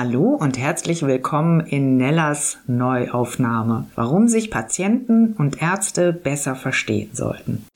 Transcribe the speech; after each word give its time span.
Hallo 0.00 0.36
und 0.38 0.56
herzlich 0.56 1.02
willkommen 1.02 1.58
in 1.58 1.96
Nellas 1.96 2.58
Neuaufnahme, 2.68 3.86
warum 3.96 4.28
sich 4.28 4.48
Patienten 4.48 5.32
und 5.32 5.60
Ärzte 5.60 6.12
besser 6.12 6.54
verstehen 6.54 7.10
sollten. 7.14 7.66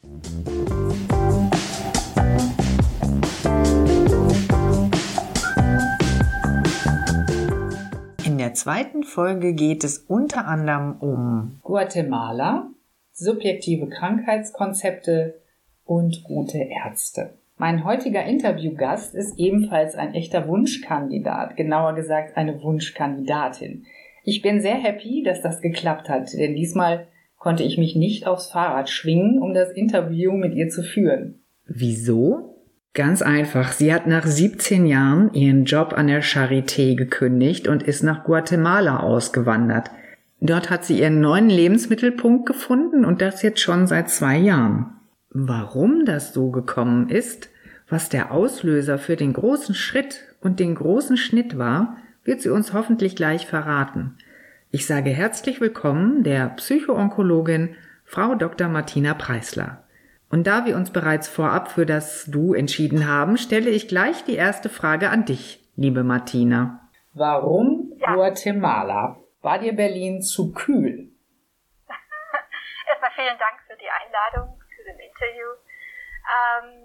In 8.24 8.38
der 8.38 8.54
zweiten 8.54 9.02
Folge 9.02 9.54
geht 9.54 9.82
es 9.82 9.98
unter 9.98 10.46
anderem 10.46 10.98
um 11.00 11.58
Guatemala, 11.62 12.70
subjektive 13.10 13.88
Krankheitskonzepte 13.88 15.40
und 15.84 16.22
gute 16.22 16.58
Ärzte. 16.58 17.41
Mein 17.62 17.84
heutiger 17.84 18.24
Interviewgast 18.24 19.14
ist 19.14 19.38
ebenfalls 19.38 19.94
ein 19.94 20.14
echter 20.14 20.48
Wunschkandidat, 20.48 21.56
genauer 21.56 21.94
gesagt 21.94 22.36
eine 22.36 22.60
Wunschkandidatin. 22.60 23.84
Ich 24.24 24.42
bin 24.42 24.60
sehr 24.60 24.74
happy, 24.74 25.22
dass 25.24 25.42
das 25.42 25.60
geklappt 25.60 26.08
hat, 26.08 26.32
denn 26.32 26.56
diesmal 26.56 27.06
konnte 27.38 27.62
ich 27.62 27.78
mich 27.78 27.94
nicht 27.94 28.26
aufs 28.26 28.50
Fahrrad 28.50 28.90
schwingen, 28.90 29.40
um 29.40 29.54
das 29.54 29.70
Interview 29.70 30.32
mit 30.32 30.54
ihr 30.54 30.70
zu 30.70 30.82
führen. 30.82 31.44
Wieso? 31.68 32.64
Ganz 32.94 33.22
einfach. 33.22 33.70
Sie 33.70 33.94
hat 33.94 34.08
nach 34.08 34.26
17 34.26 34.84
Jahren 34.84 35.32
ihren 35.32 35.64
Job 35.64 35.92
an 35.92 36.08
der 36.08 36.24
Charité 36.24 36.96
gekündigt 36.96 37.68
und 37.68 37.84
ist 37.84 38.02
nach 38.02 38.24
Guatemala 38.24 38.98
ausgewandert. 38.98 39.88
Dort 40.40 40.68
hat 40.68 40.84
sie 40.84 40.98
ihren 40.98 41.20
neuen 41.20 41.48
Lebensmittelpunkt 41.48 42.44
gefunden 42.44 43.04
und 43.04 43.22
das 43.22 43.40
jetzt 43.42 43.60
schon 43.60 43.86
seit 43.86 44.10
zwei 44.10 44.36
Jahren. 44.36 44.96
Warum 45.30 46.04
das 46.04 46.34
so 46.34 46.50
gekommen 46.50 47.08
ist, 47.08 47.51
was 47.92 48.08
der 48.08 48.32
Auslöser 48.32 48.98
für 48.98 49.16
den 49.16 49.34
großen 49.34 49.74
Schritt 49.74 50.22
und 50.40 50.58
den 50.58 50.74
großen 50.74 51.18
Schnitt 51.18 51.58
war, 51.58 51.98
wird 52.24 52.40
sie 52.40 52.48
uns 52.48 52.72
hoffentlich 52.72 53.16
gleich 53.16 53.46
verraten. 53.46 54.16
Ich 54.70 54.86
sage 54.86 55.10
herzlich 55.10 55.60
willkommen 55.60 56.24
der 56.24 56.48
Psychoonkologin 56.48 57.76
Frau 58.06 58.34
Dr. 58.34 58.68
Martina 58.68 59.12
Preisler. 59.12 59.84
Und 60.30 60.46
da 60.46 60.64
wir 60.64 60.76
uns 60.76 60.90
bereits 60.90 61.28
vorab 61.28 61.70
für 61.70 61.84
das 61.84 62.24
Du 62.30 62.54
entschieden 62.54 63.06
haben, 63.06 63.36
stelle 63.36 63.68
ich 63.68 63.88
gleich 63.88 64.24
die 64.24 64.36
erste 64.36 64.70
Frage 64.70 65.10
an 65.10 65.26
dich, 65.26 65.62
liebe 65.76 66.02
Martina. 66.02 66.88
Warum. 67.12 67.92
Guatemala? 68.00 69.18
War 69.42 69.58
dir 69.58 69.74
Berlin 69.74 70.22
zu 70.22 70.52
kühl? 70.52 71.10
Erstmal 72.88 73.10
vielen 73.14 73.38
Dank 73.38 73.60
für 73.68 73.76
die 73.76 73.90
Einladung 73.90 74.58
zu 74.74 74.82
dem 74.82 74.98
Interview. 74.98 75.48
Ähm, 76.24 76.81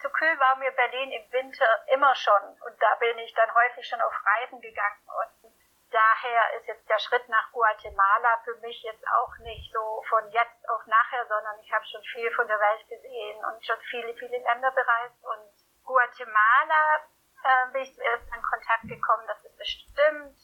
zu 0.00 0.10
kühl 0.10 0.38
war 0.38 0.56
mir 0.56 0.70
Berlin 0.72 1.12
im 1.12 1.32
Winter 1.32 1.66
immer 1.92 2.14
schon. 2.14 2.42
Und 2.66 2.80
da 2.80 2.94
bin 2.96 3.18
ich 3.18 3.32
dann 3.34 3.54
häufig 3.54 3.86
schon 3.86 4.00
auf 4.00 4.14
Reisen 4.24 4.60
gegangen. 4.60 5.00
Und 5.06 5.54
daher 5.90 6.54
ist 6.58 6.66
jetzt 6.66 6.88
der 6.88 6.98
Schritt 6.98 7.28
nach 7.28 7.52
Guatemala 7.52 8.40
für 8.44 8.56
mich 8.56 8.82
jetzt 8.82 9.06
auch 9.08 9.36
nicht 9.38 9.72
so 9.72 10.02
von 10.08 10.30
jetzt 10.30 10.68
auf 10.68 10.86
nachher, 10.86 11.26
sondern 11.26 11.58
ich 11.60 11.72
habe 11.72 11.84
schon 11.84 12.02
viel 12.12 12.30
von 12.32 12.46
der 12.46 12.58
Welt 12.58 12.88
gesehen 12.88 13.44
und 13.44 13.64
schon 13.64 13.80
viele, 13.90 14.14
viele 14.14 14.38
Länder 14.38 14.70
bereist. 14.70 15.24
Und 15.24 15.52
Guatemala 15.84 17.04
äh, 17.44 17.72
bin 17.72 17.82
ich 17.82 17.94
zuerst 17.94 18.26
in 18.34 18.42
Kontakt 18.42 18.88
gekommen, 18.88 19.26
das 19.26 19.44
ist 19.44 19.56
bestimmt 19.56 20.38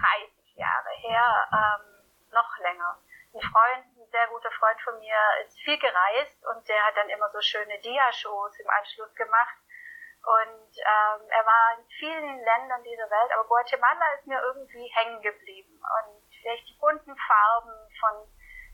30 0.00 0.56
Jahre 0.56 0.90
her, 1.02 1.48
ähm, 1.52 2.32
noch 2.32 2.58
länger. 2.58 2.98
Ein 3.34 3.40
Freund 3.40 3.95
sehr 4.16 4.28
guter 4.28 4.50
Freund 4.52 4.80
von 4.80 4.98
mir 4.98 5.18
ist 5.44 5.60
viel 5.60 5.78
gereist 5.78 6.40
und 6.46 6.66
der 6.68 6.86
hat 6.86 6.96
dann 6.96 7.10
immer 7.10 7.28
so 7.30 7.40
schöne 7.42 7.78
Dia-Shows 7.80 8.58
im 8.58 8.70
Anschluss 8.70 9.14
gemacht. 9.14 9.56
Und 10.24 10.72
ähm, 10.80 11.20
er 11.28 11.44
war 11.44 11.78
in 11.78 11.84
vielen 12.00 12.40
Ländern 12.40 12.82
dieser 12.82 13.10
Welt, 13.10 13.30
aber 13.34 13.44
Guatemala 13.44 14.14
ist 14.14 14.26
mir 14.26 14.40
irgendwie 14.40 14.88
hängen 14.88 15.20
geblieben. 15.20 15.78
Und 16.00 16.24
vielleicht 16.40 16.66
die 16.66 16.78
bunten 16.80 17.14
Farben 17.28 17.76
von 18.00 18.26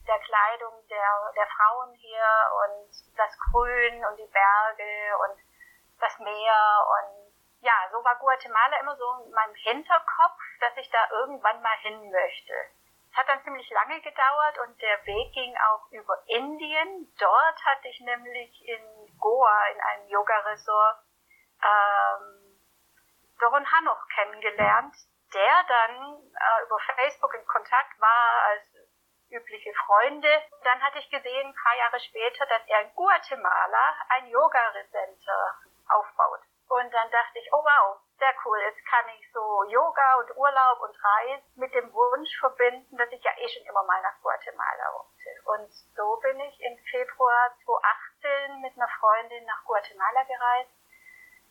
der 0.07 0.19
Kleidung 0.19 0.87
der, 0.87 1.31
der 1.35 1.47
Frauen 1.47 1.93
hier 1.95 2.29
und 2.63 2.89
das 3.17 3.37
Grün 3.51 4.05
und 4.05 4.17
die 4.17 4.31
Berge 4.31 5.17
und 5.27 5.39
das 5.99 6.17
Meer 6.19 6.87
und 6.87 7.33
ja, 7.61 7.87
so 7.91 8.03
war 8.03 8.15
Guatemala 8.15 8.79
immer 8.81 8.95
so 8.97 9.23
in 9.25 9.31
meinem 9.31 9.55
Hinterkopf, 9.55 10.39
dass 10.59 10.75
ich 10.75 10.89
da 10.89 10.99
irgendwann 11.11 11.61
mal 11.61 11.77
hin 11.77 12.11
möchte. 12.11 12.53
Es 13.13 13.19
hat 13.19 13.29
dann 13.29 13.43
ziemlich 13.43 13.69
lange 13.69 14.01
gedauert 14.01 14.57
und 14.65 14.81
der 14.81 15.05
Weg 15.05 15.33
ging 15.33 15.55
auch 15.69 15.85
über 15.91 16.17
Indien. 16.25 17.13
Dort 17.19 17.63
hatte 17.63 17.87
ich 17.87 17.99
nämlich 17.99 18.67
in 18.67 19.17
Goa 19.19 19.67
in 19.67 19.81
einem 19.81 20.07
Yoga-Resort 20.07 20.97
ähm, 21.61 22.59
Doron 23.39 23.71
Hanoch 23.71 24.07
kennengelernt, 24.15 24.95
der 25.31 25.63
dann 25.67 26.23
äh, 26.23 26.63
über 26.63 26.79
Facebook 26.95 27.35
in 27.35 27.45
Kontakt 27.45 28.01
war 28.01 28.41
als 28.49 28.65
übliche 29.29 29.73
Freunde. 29.85 30.29
Dann 30.63 30.81
hatte 30.81 30.97
ich 30.97 31.09
gesehen, 31.11 31.49
ein 31.49 31.55
paar 31.63 31.77
Jahre 31.77 31.99
später, 31.99 32.47
dass 32.47 32.65
er 32.65 32.81
in 32.81 32.95
Guatemala 32.95 33.95
ein 34.09 34.27
Yoga-Center 34.27 35.57
aufbaut. 35.89 36.41
Und 36.67 36.91
dann 36.91 37.11
dachte 37.11 37.37
ich, 37.37 37.53
oh 37.53 37.63
wow, 37.63 37.99
sehr 38.23 38.35
cool. 38.45 38.57
Jetzt 38.63 38.85
kann 38.87 39.03
ich 39.19 39.27
so 39.33 39.43
Yoga 39.67 40.15
und 40.15 40.31
Urlaub 40.37 40.79
und 40.79 40.95
Reisen 41.03 41.51
mit 41.55 41.73
dem 41.73 41.91
Wunsch 41.91 42.31
verbinden, 42.39 42.95
dass 42.95 43.11
ich 43.11 43.21
ja 43.21 43.31
eh 43.35 43.49
schon 43.49 43.67
immer 43.67 43.83
mal 43.83 44.01
nach 44.01 44.15
Guatemala 44.21 44.95
wollte. 44.95 45.31
Und 45.51 45.69
so 45.91 46.15
bin 46.23 46.39
ich 46.39 46.55
im 46.61 46.77
Februar 46.87 47.51
2018 47.65 48.61
mit 48.61 48.71
einer 48.77 48.87
Freundin 48.99 49.43
nach 49.43 49.61
Guatemala 49.65 50.23
gereist 50.23 50.71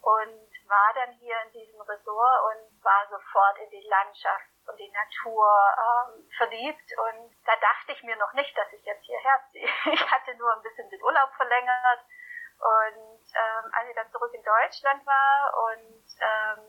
und 0.01 0.49
war 0.67 0.91
dann 0.95 1.13
hier 1.21 1.37
in 1.45 1.53
diesem 1.53 1.81
Resort 1.83 2.41
und 2.49 2.83
war 2.83 3.07
sofort 3.11 3.59
in 3.59 3.69
die 3.69 3.87
Landschaft 3.89 4.49
und 4.67 4.79
die 4.81 4.91
Natur 4.91 5.45
ähm, 5.77 6.25
verliebt. 6.39 6.89
Und 6.97 7.37
da 7.45 7.53
dachte 7.61 7.93
ich 7.93 8.03
mir 8.03 8.17
noch 8.17 8.33
nicht, 8.33 8.57
dass 8.57 8.73
ich 8.73 8.83
jetzt 8.83 9.05
hierher 9.05 9.45
ziehe. 9.53 9.69
Ich 9.93 10.11
hatte 10.11 10.35
nur 10.37 10.57
ein 10.57 10.63
bisschen 10.63 10.89
den 10.89 11.03
Urlaub 11.03 11.29
verlängert 11.37 12.01
und 12.63 13.27
ähm, 13.35 13.65
als 13.75 13.89
ich 13.89 13.97
dann 13.97 14.11
zurück 14.13 14.33
in 14.35 14.43
Deutschland 14.43 15.05
war 15.05 15.53
und 15.67 16.07
ähm, 16.21 16.63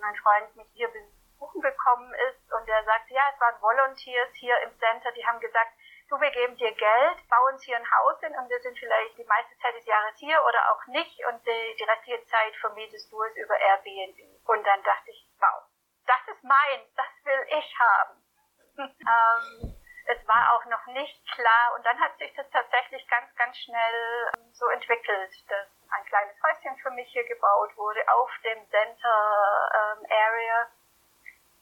mein 0.00 0.16
Freund 0.16 0.56
mich 0.56 0.68
hier 0.72 0.88
besuchen 0.88 1.60
gekommen 1.60 2.12
ist 2.30 2.52
und 2.52 2.66
der 2.66 2.82
sagte, 2.84 3.12
ja, 3.12 3.22
es 3.32 3.40
waren 3.40 3.60
Volunteers 3.60 4.32
hier 4.34 4.56
im 4.62 4.72
Center, 4.78 5.12
die 5.12 5.26
haben 5.26 5.40
gesagt, 5.40 5.72
du, 6.08 6.20
wir 6.20 6.30
geben 6.30 6.56
dir 6.56 6.72
Geld, 6.72 7.28
bauen 7.28 7.54
uns 7.54 7.62
hier 7.62 7.76
ein 7.76 7.90
Haus 7.90 8.20
hin 8.20 8.32
und 8.36 8.48
wir 8.48 8.60
sind 8.60 8.78
vielleicht 8.78 9.18
die 9.18 9.24
meiste 9.24 9.56
Zeit 9.58 9.74
des 9.74 9.84
Jahres 9.84 10.16
hier 10.16 10.40
oder 10.48 10.72
auch 10.72 10.86
nicht 10.86 11.20
und 11.26 11.44
die, 11.46 11.76
die 11.78 11.84
restliche 11.84 12.24
Zeit 12.26 12.56
vermietest 12.56 13.12
du 13.12 13.22
es 13.22 13.36
über 13.36 13.56
Airbnb. 13.58 14.18
Und 14.46 14.64
dann 14.64 14.82
dachte 14.82 15.10
ich, 15.10 15.28
wow, 15.38 15.62
das 16.06 16.34
ist 16.34 16.42
meins, 16.44 16.88
das 16.96 17.12
will 17.24 17.44
ich 17.48 17.78
haben. 17.78 18.16
ähm, 18.78 19.83
es 20.06 20.28
war 20.28 20.54
auch 20.54 20.64
noch 20.66 20.86
nicht 20.86 21.20
klar 21.32 21.74
und 21.76 21.84
dann 21.86 21.98
hat 22.00 22.16
sich 22.18 22.32
das 22.34 22.48
tatsächlich 22.50 23.06
ganz, 23.08 23.34
ganz 23.36 23.56
schnell 23.56 24.30
ähm, 24.36 24.52
so 24.52 24.66
entwickelt, 24.68 25.32
dass 25.48 25.68
ein 25.90 26.04
kleines 26.06 26.36
Häuschen 26.42 26.76
für 26.78 26.90
mich 26.90 27.10
hier 27.12 27.26
gebaut 27.26 27.76
wurde 27.76 28.00
auf 28.08 28.30
dem 28.44 28.68
Center 28.68 29.70
ähm, 29.74 30.06
Area 30.10 30.70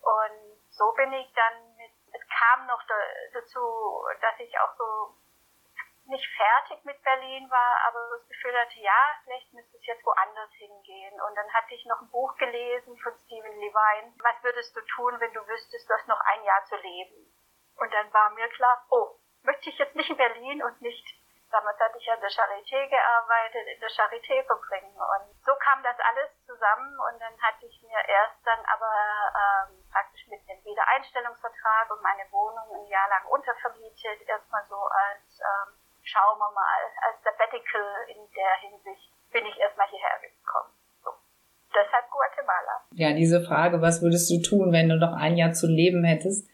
und 0.03 0.59
so 0.71 0.93
bin 0.95 1.13
ich 1.13 1.33
dann 1.35 1.77
mit, 1.77 1.93
es 2.13 2.23
kam 2.29 2.67
noch 2.67 2.83
da, 2.87 2.95
dazu, 3.35 4.05
dass 4.21 4.39
ich 4.41 4.59
auch 4.59 4.75
so 4.77 5.15
nicht 6.07 6.27
fertig 6.37 6.85
mit 6.85 7.01
Berlin 7.03 7.49
war, 7.51 7.77
aber 7.87 8.19
das 8.19 8.29
Gefühl 8.29 8.59
hatte, 8.59 8.79
ja, 8.81 9.01
vielleicht 9.23 9.53
müsste 9.53 9.77
es 9.77 9.87
jetzt 9.87 10.05
woanders 10.05 10.51
hingehen. 10.55 11.21
Und 11.21 11.35
dann 11.37 11.53
hatte 11.53 11.75
ich 11.75 11.85
noch 11.87 12.01
ein 12.01 12.11
Buch 12.11 12.37
gelesen 12.37 12.99
von 12.99 13.17
Stephen 13.25 13.55
Levine. 13.61 14.13
Was 14.19 14.43
würdest 14.43 14.75
du 14.77 14.81
tun, 14.97 15.21
wenn 15.21 15.33
du 15.33 15.47
wüsstest, 15.47 15.89
du 15.89 15.95
hast 15.95 16.09
noch 16.09 16.21
ein 16.21 16.43
Jahr 16.43 16.65
zu 16.65 16.77
leben? 16.77 17.33
Und 17.77 17.93
dann 17.93 18.13
war 18.13 18.31
mir 18.31 18.49
klar, 18.49 18.85
oh, 18.91 19.17
möchte 19.43 19.71
ich 19.71 19.79
jetzt 19.79 19.95
nicht 19.97 20.11
in 20.11 20.17
Berlin 20.17 20.63
und 20.63 20.81
nicht, 20.81 21.05
damals 21.51 21.79
hatte 21.79 21.99
ich 21.99 22.07
ja 22.07 22.15
in 22.15 22.21
der 22.21 22.31
Charité 22.31 22.89
gearbeitet, 22.89 23.67
in 23.69 23.81
der 23.81 23.91
Charité 23.91 24.45
verbringen. 24.47 24.95
Und 24.97 25.35
so 25.45 25.53
kam 25.61 25.83
das 25.83 25.99
alles 26.01 26.31
zusammen 26.47 26.95
und 27.09 27.21
dann 27.21 27.35
hatte 27.43 27.67
ich 27.67 27.83
mir 27.83 27.99
erst 28.09 28.41
dann 28.45 28.61
aber 28.67 28.95
ähm, 29.35 29.85
praktisch 29.91 30.27
mit 30.29 30.41
dem 30.49 30.63
Wiedereinstellungsvertrag 30.65 31.91
und 31.91 32.03
meine 32.03 32.25
Wohnung 32.31 32.67
ein 32.73 32.89
Jahr 32.89 33.09
lang 33.09 33.27
untervermietet, 33.29 34.23
erstmal 34.27 34.65
so 34.69 34.79
als, 34.79 35.41
ähm, 35.41 35.75
schauen 36.03 36.39
wir 36.39 36.51
mal, 36.53 36.81
als 37.03 37.23
Sabbatical 37.23 38.09
in 38.09 38.23
der 38.33 38.55
Hinsicht 38.63 39.13
bin 39.33 39.47
ich 39.47 39.59
erstmal 39.59 39.89
hierher 39.89 40.21
gekommen. 40.21 40.73
So. 41.03 41.11
Deshalb 41.75 42.11
Guatemala. 42.11 42.85
Ja, 42.93 43.13
diese 43.13 43.41
Frage, 43.43 43.81
was 43.81 44.03
würdest 44.03 44.31
du 44.31 44.41
tun, 44.41 44.73
wenn 44.73 44.89
du 44.89 44.97
noch 44.97 45.17
ein 45.17 45.37
Jahr 45.37 45.53
zu 45.53 45.67
leben 45.67 46.05
hättest, 46.05 46.52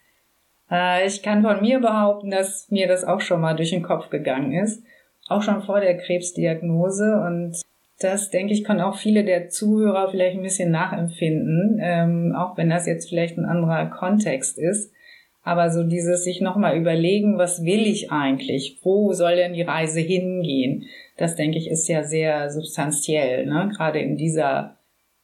ich 1.06 1.22
kann 1.22 1.42
von 1.42 1.60
mir 1.60 1.80
behaupten, 1.80 2.30
dass 2.30 2.70
mir 2.70 2.88
das 2.88 3.04
auch 3.04 3.20
schon 3.20 3.40
mal 3.40 3.54
durch 3.54 3.70
den 3.70 3.82
Kopf 3.82 4.10
gegangen 4.10 4.52
ist. 4.52 4.82
Auch 5.28 5.42
schon 5.42 5.62
vor 5.62 5.80
der 5.80 5.96
Krebsdiagnose. 5.96 7.20
Und 7.26 7.60
das, 8.00 8.30
denke 8.30 8.52
ich, 8.52 8.64
kann 8.64 8.80
auch 8.80 8.96
viele 8.96 9.24
der 9.24 9.48
Zuhörer 9.48 10.10
vielleicht 10.10 10.36
ein 10.36 10.42
bisschen 10.42 10.70
nachempfinden, 10.70 11.78
ähm, 11.82 12.34
auch 12.36 12.56
wenn 12.56 12.70
das 12.70 12.86
jetzt 12.86 13.08
vielleicht 13.08 13.38
ein 13.38 13.44
anderer 13.44 13.86
Kontext 13.86 14.58
ist. 14.58 14.92
Aber 15.42 15.70
so 15.70 15.82
dieses 15.82 16.24
sich 16.24 16.40
nochmal 16.40 16.76
überlegen, 16.76 17.38
was 17.38 17.64
will 17.64 17.86
ich 17.86 18.12
eigentlich? 18.12 18.78
Wo 18.82 19.12
soll 19.14 19.36
denn 19.36 19.54
die 19.54 19.62
Reise 19.62 20.00
hingehen? 20.00 20.84
Das, 21.16 21.36
denke 21.36 21.56
ich, 21.56 21.70
ist 21.70 21.88
ja 21.88 22.04
sehr 22.04 22.50
substanziell, 22.50 23.46
ne? 23.46 23.70
gerade 23.74 23.98
in 24.00 24.16
dieser 24.16 24.78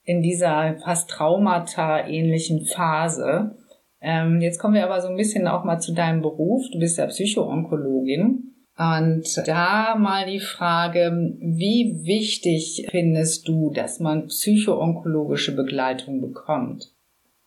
in 0.05 0.21
dieser 0.21 0.77
fast 0.85 1.09
Traumata-ähnlichen 1.11 2.67
Phase. 2.67 3.57
Ähm, 4.05 4.43
jetzt 4.43 4.61
kommen 4.61 4.75
wir 4.75 4.85
aber 4.85 5.01
so 5.01 5.09
ein 5.09 5.17
bisschen 5.17 5.49
auch 5.49 5.65
mal 5.65 5.81
zu 5.81 5.95
deinem 5.95 6.21
Beruf. 6.21 6.69
Du 6.71 6.79
bist 6.79 6.99
ja 6.99 7.07
Psychoonkologin. 7.07 8.53
Und 8.77 9.25
da 9.49 9.95
mal 9.97 10.27
die 10.27 10.45
Frage, 10.45 11.09
wie 11.41 12.05
wichtig 12.05 12.85
findest 12.91 13.49
du, 13.49 13.73
dass 13.73 14.01
man 14.01 14.27
psychoonkologische 14.29 15.57
Begleitung 15.57 16.21
bekommt? 16.21 16.93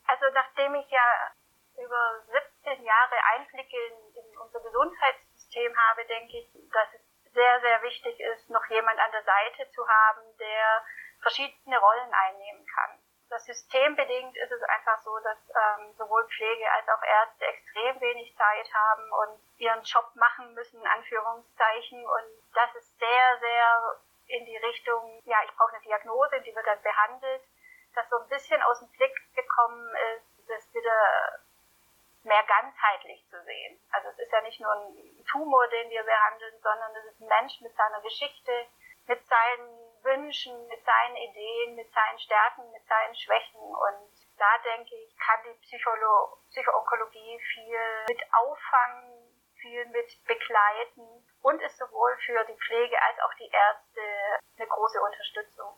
Also 0.09 0.25
nachdem 0.33 0.73
ich 0.81 0.89
ja 0.89 1.07
über 1.77 2.25
17 2.65 2.81
Jahre 2.81 3.17
Einblicke 3.37 3.77
in, 3.93 4.17
in 4.17 4.27
unser 4.41 4.57
Gesundheitssystem 4.57 5.69
habe, 5.77 6.01
denke 6.09 6.41
ich, 6.41 6.47
dass 6.73 6.89
es 6.97 7.05
sehr, 7.37 7.61
sehr 7.61 7.85
wichtig 7.85 8.17
ist, 8.33 8.49
noch 8.49 8.65
jemand 8.73 8.97
an 8.97 9.13
der 9.13 9.21
Seite 9.21 9.69
zu 9.77 9.85
haben, 9.85 10.25
der 10.41 10.81
verschiedene 11.21 11.77
Rollen 11.77 12.09
einnehmen 12.09 12.65
kann 12.65 12.96
das 13.29 13.43
systembedingt 13.45 14.37
ist 14.37 14.51
es 14.51 14.63
einfach 14.63 15.01
so, 15.01 15.17
dass 15.19 15.37
ähm, 15.49 15.93
sowohl 15.93 16.27
Pflege 16.27 16.71
als 16.71 16.87
auch 16.89 17.03
Ärzte 17.03 17.45
extrem 17.45 17.99
wenig 17.99 18.35
Zeit 18.37 18.73
haben 18.73 19.11
und 19.11 19.39
ihren 19.57 19.83
Job 19.83 20.09
machen 20.15 20.53
müssen, 20.53 20.79
in 20.79 20.87
Anführungszeichen. 20.87 22.05
Und 22.05 22.25
das 22.53 22.73
ist 22.75 22.97
sehr, 22.99 23.39
sehr 23.39 23.99
in 24.27 24.45
die 24.45 24.57
Richtung, 24.57 25.21
ja, 25.25 25.37
ich 25.45 25.55
brauche 25.55 25.73
eine 25.73 25.83
Diagnose, 25.83 26.41
die 26.41 26.55
wird 26.55 26.67
dann 26.67 26.81
behandelt, 26.81 27.43
dass 27.95 28.09
so 28.09 28.17
ein 28.17 28.27
bisschen 28.29 28.61
aus 28.63 28.79
dem 28.79 28.89
Blick 28.91 29.15
gekommen 29.35 29.95
ist, 30.15 30.49
das 30.49 30.73
wieder 30.73 31.39
mehr 32.23 32.43
ganzheitlich 32.43 33.25
zu 33.29 33.41
sehen. 33.43 33.79
Also 33.91 34.09
es 34.09 34.19
ist 34.19 34.31
ja 34.31 34.41
nicht 34.41 34.59
nur 34.59 34.71
ein 34.71 35.25
Tumor, 35.31 35.67
den 35.69 35.89
wir 35.89 36.03
behandeln, 36.03 36.59
sondern 36.61 36.95
es 36.95 37.05
ist 37.05 37.21
ein 37.21 37.27
Mensch 37.27 37.61
mit 37.61 37.75
seiner 37.75 38.01
Geschichte, 38.01 38.67
mit 39.07 39.25
seinen 39.25 39.86
Wünschen, 40.07 40.55
mit 40.71 40.79
seinen 40.87 41.17
Ideen, 41.19 41.75
mit 41.75 41.91
seinen 41.91 42.19
Stärken, 42.19 42.63
mit 42.71 42.85
seinen 42.87 43.15
Schwächen. 43.15 43.59
Und 43.59 44.07
da 44.39 44.51
denke 44.63 44.95
ich, 44.95 45.11
kann 45.19 45.43
die 45.43 45.57
Psycholo 45.67 46.39
Psychoonkologie 46.47 47.35
viel 47.51 47.83
mit 48.07 48.21
auffangen, 48.31 49.27
viel 49.59 49.83
mit 49.91 50.07
begleiten 50.23 51.05
und 51.43 51.61
ist 51.61 51.77
sowohl 51.77 52.15
für 52.23 52.39
die 52.47 52.55
Pflege 52.55 52.95
als 52.95 53.17
auch 53.19 53.33
die 53.35 53.51
Ärzte 53.51 54.01
eine 54.55 54.67
große 54.67 54.99
Unterstützung. 55.01 55.69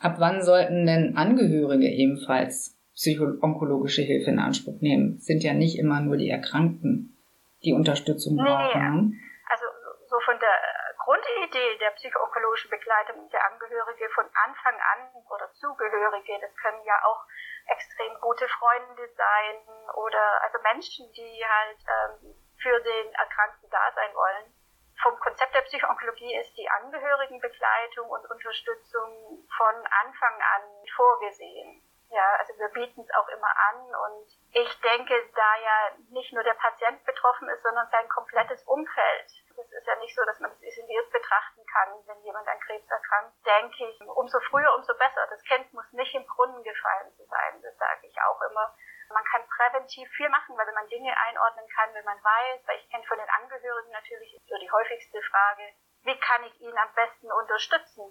Ab 0.00 0.16
wann 0.18 0.42
sollten 0.42 0.86
denn 0.86 1.16
Angehörige 1.16 1.88
ebenfalls 1.88 2.76
psychoonkologische 2.94 4.02
Hilfe 4.02 4.30
in 4.30 4.38
Anspruch 4.38 4.80
nehmen? 4.80 5.18
Sind 5.18 5.42
ja 5.42 5.54
nicht 5.54 5.78
immer 5.78 6.00
nur 6.00 6.16
die 6.16 6.30
Erkrankten, 6.30 7.16
die 7.64 7.72
Unterstützung 7.72 8.36
brauchen. 8.36 9.10
Nee, 9.10 9.20
also 9.50 9.64
so 10.08 10.20
von 10.20 10.38
der 10.38 10.75
Grundidee 11.06 11.78
der 11.78 11.92
psychoonkologischen 11.92 12.68
Begleitung 12.68 13.30
der 13.30 13.44
Angehörige 13.46 14.10
von 14.10 14.28
Anfang 14.42 14.74
an 14.74 15.14
oder 15.30 15.52
Zugehörige, 15.52 16.40
das 16.40 16.52
können 16.56 16.82
ja 16.82 16.98
auch 17.04 17.22
extrem 17.68 18.20
gute 18.20 18.48
Freunde 18.48 19.06
sein 19.14 19.56
oder 19.94 20.42
also 20.42 20.58
Menschen, 20.64 21.06
die 21.12 21.46
halt 21.46 21.78
ähm, 21.86 22.34
für 22.60 22.80
den 22.80 23.14
Erkrankten 23.14 23.70
da 23.70 23.92
sein 23.94 24.12
wollen. 24.16 24.52
Vom 25.00 25.16
Konzept 25.20 25.54
der 25.54 25.62
Psychoonkologie 25.62 26.34
ist 26.40 26.56
die 26.56 26.68
Angehörigenbegleitung 26.68 28.10
und 28.10 28.28
Unterstützung 28.28 29.46
von 29.56 29.76
Anfang 30.02 30.42
an 30.42 30.62
vorgesehen. 30.96 31.86
Ja, 32.10 32.34
also 32.40 32.52
wir 32.58 32.68
bieten 32.70 33.02
es 33.02 33.14
auch 33.14 33.28
immer 33.28 33.54
an 33.70 33.94
und 33.94 34.26
ich 34.50 34.80
denke, 34.80 35.14
da 35.36 35.56
ja 35.62 35.90
nicht 36.10 36.32
nur 36.32 36.42
der 36.42 36.54
Patient 36.54 37.04
betroffen 37.04 37.48
ist, 37.48 37.62
sondern 37.62 37.88
sein 37.90 38.08
komplettes 38.08 38.64
Umfeld. 38.64 39.45
Es 39.58 39.72
ist 39.72 39.86
ja 39.86 39.96
nicht 39.96 40.14
so, 40.14 40.24
dass 40.24 40.38
man 40.40 40.50
es 40.52 40.62
isoliert 40.62 41.10
betrachten 41.10 41.64
kann, 41.66 41.92
wenn 42.06 42.20
jemand 42.22 42.46
an 42.48 42.60
Krebs 42.60 42.88
erkrankt, 42.90 43.34
denke 43.46 43.88
ich, 43.88 44.00
umso 44.00 44.38
früher, 44.50 44.74
umso 44.74 44.94
besser. 44.94 45.26
Das 45.30 45.42
Kind 45.44 45.72
muss 45.72 45.90
nicht 45.92 46.14
im 46.14 46.26
Brunnen 46.26 46.62
gefallen 46.62 47.12
zu 47.16 47.24
sein, 47.24 47.62
das 47.62 47.76
sage 47.78 48.06
ich 48.06 48.16
auch 48.20 48.40
immer. 48.42 48.74
Man 49.08 49.24
kann 49.24 49.46
präventiv 49.48 50.10
viel 50.12 50.28
machen, 50.28 50.56
weil 50.56 50.66
wenn 50.66 50.74
man 50.74 50.88
Dinge 50.88 51.16
einordnen 51.16 51.66
kann, 51.74 51.94
wenn 51.94 52.04
man 52.04 52.22
weiß, 52.22 52.60
weil 52.66 52.78
ich 52.78 52.90
kenne 52.90 53.06
von 53.06 53.18
den 53.18 53.30
Angehörigen 53.30 53.90
natürlich 53.92 54.40
so 54.46 54.56
die 54.58 54.70
häufigste 54.70 55.22
Frage, 55.22 55.72
wie 56.02 56.18
kann 56.20 56.44
ich 56.44 56.60
ihn 56.60 56.76
am 56.76 56.92
besten 56.94 57.30
unterstützen? 57.32 58.04